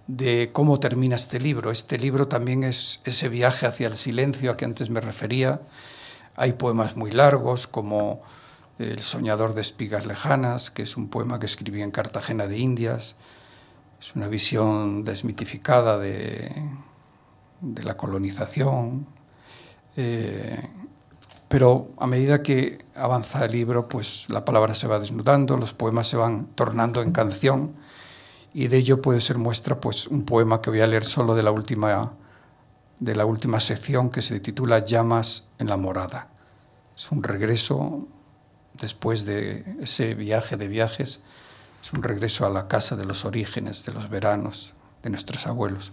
[0.07, 1.71] de cómo termina este libro.
[1.71, 5.61] Este libro también es ese viaje hacia el silencio a que antes me refería.
[6.37, 8.23] Hay poemas muy largos como
[8.79, 13.17] El soñador de espigas lejanas, que es un poema que escribí en Cartagena de Indias.
[14.01, 16.53] Es una visión desmitificada de,
[17.61, 19.07] de la colonización.
[19.97, 20.69] Eh,
[21.49, 26.09] pero a medida que avanza el libro, pues la palabra se va desnudando, los poemas
[26.09, 27.75] se van tornando en canción
[28.53, 31.43] y de ello puede ser muestra pues un poema que voy a leer solo de
[31.43, 32.13] la última
[32.99, 36.29] de la última sección que se titula Llamas en la morada.
[36.97, 38.07] Es un regreso
[38.75, 41.25] después de ese viaje de viajes,
[41.83, 44.73] es un regreso a la casa de los orígenes, de los veranos,
[45.03, 45.93] de nuestros abuelos.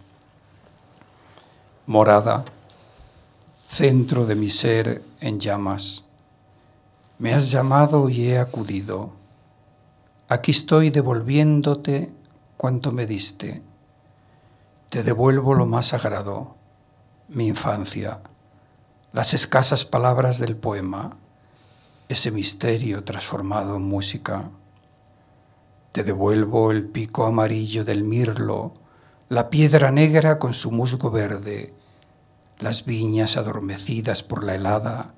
[1.85, 2.45] Morada,
[3.71, 6.09] centro de mi ser en llamas.
[7.19, 9.13] Me has llamado y he acudido.
[10.27, 12.11] Aquí estoy devolviéndote
[12.57, 13.61] cuanto me diste.
[14.89, 16.57] Te devuelvo lo más sagrado,
[17.29, 18.19] mi infancia,
[19.13, 21.15] las escasas palabras del poema,
[22.09, 24.49] ese misterio transformado en música.
[25.93, 28.73] Te devuelvo el pico amarillo del mirlo,
[29.29, 31.73] la piedra negra con su musgo verde,
[32.61, 35.13] las viñas adormecidas por la helada,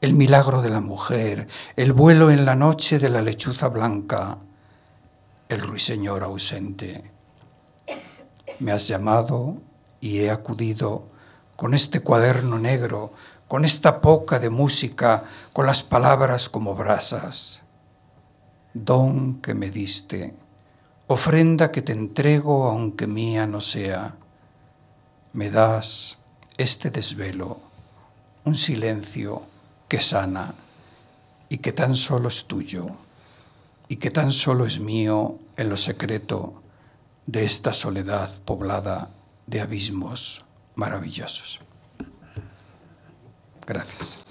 [0.00, 4.38] el milagro de la mujer, el vuelo en la noche de la lechuza blanca,
[5.48, 7.10] el ruiseñor ausente.
[8.58, 9.56] Me has llamado
[10.00, 11.06] y he acudido
[11.56, 13.12] con este cuaderno negro,
[13.48, 17.64] con esta poca de música, con las palabras como brasas.
[18.74, 20.34] Don que me diste,
[21.06, 24.16] ofrenda que te entrego aunque mía no sea.
[25.32, 26.25] Me das
[26.58, 27.60] este desvelo,
[28.44, 29.42] un silencio
[29.88, 30.54] que sana
[31.48, 32.86] y que tan solo es tuyo
[33.88, 36.62] y que tan solo es mío en lo secreto
[37.26, 39.10] de esta soledad poblada
[39.46, 41.60] de abismos maravillosos.
[43.66, 44.24] Gracias.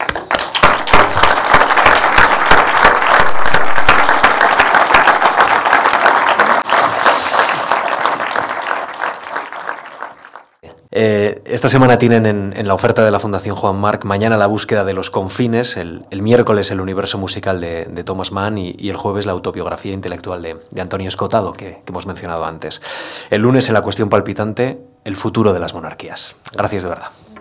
[10.98, 14.86] Eh, esta semana tienen en, la oferta de la Fundación Juan Marc mañana la búsqueda
[14.86, 19.34] de los confines, el, miércoles el universo musical de, Thomas Mann y, el jueves la
[19.34, 22.82] autobiografía intelectual de, Antonio Escotado, que, que hemos mencionado antes.
[23.30, 26.38] El lunes en la cuestión palpitante, el futuro de las monarquías.
[26.54, 27.10] Gracias de verdad.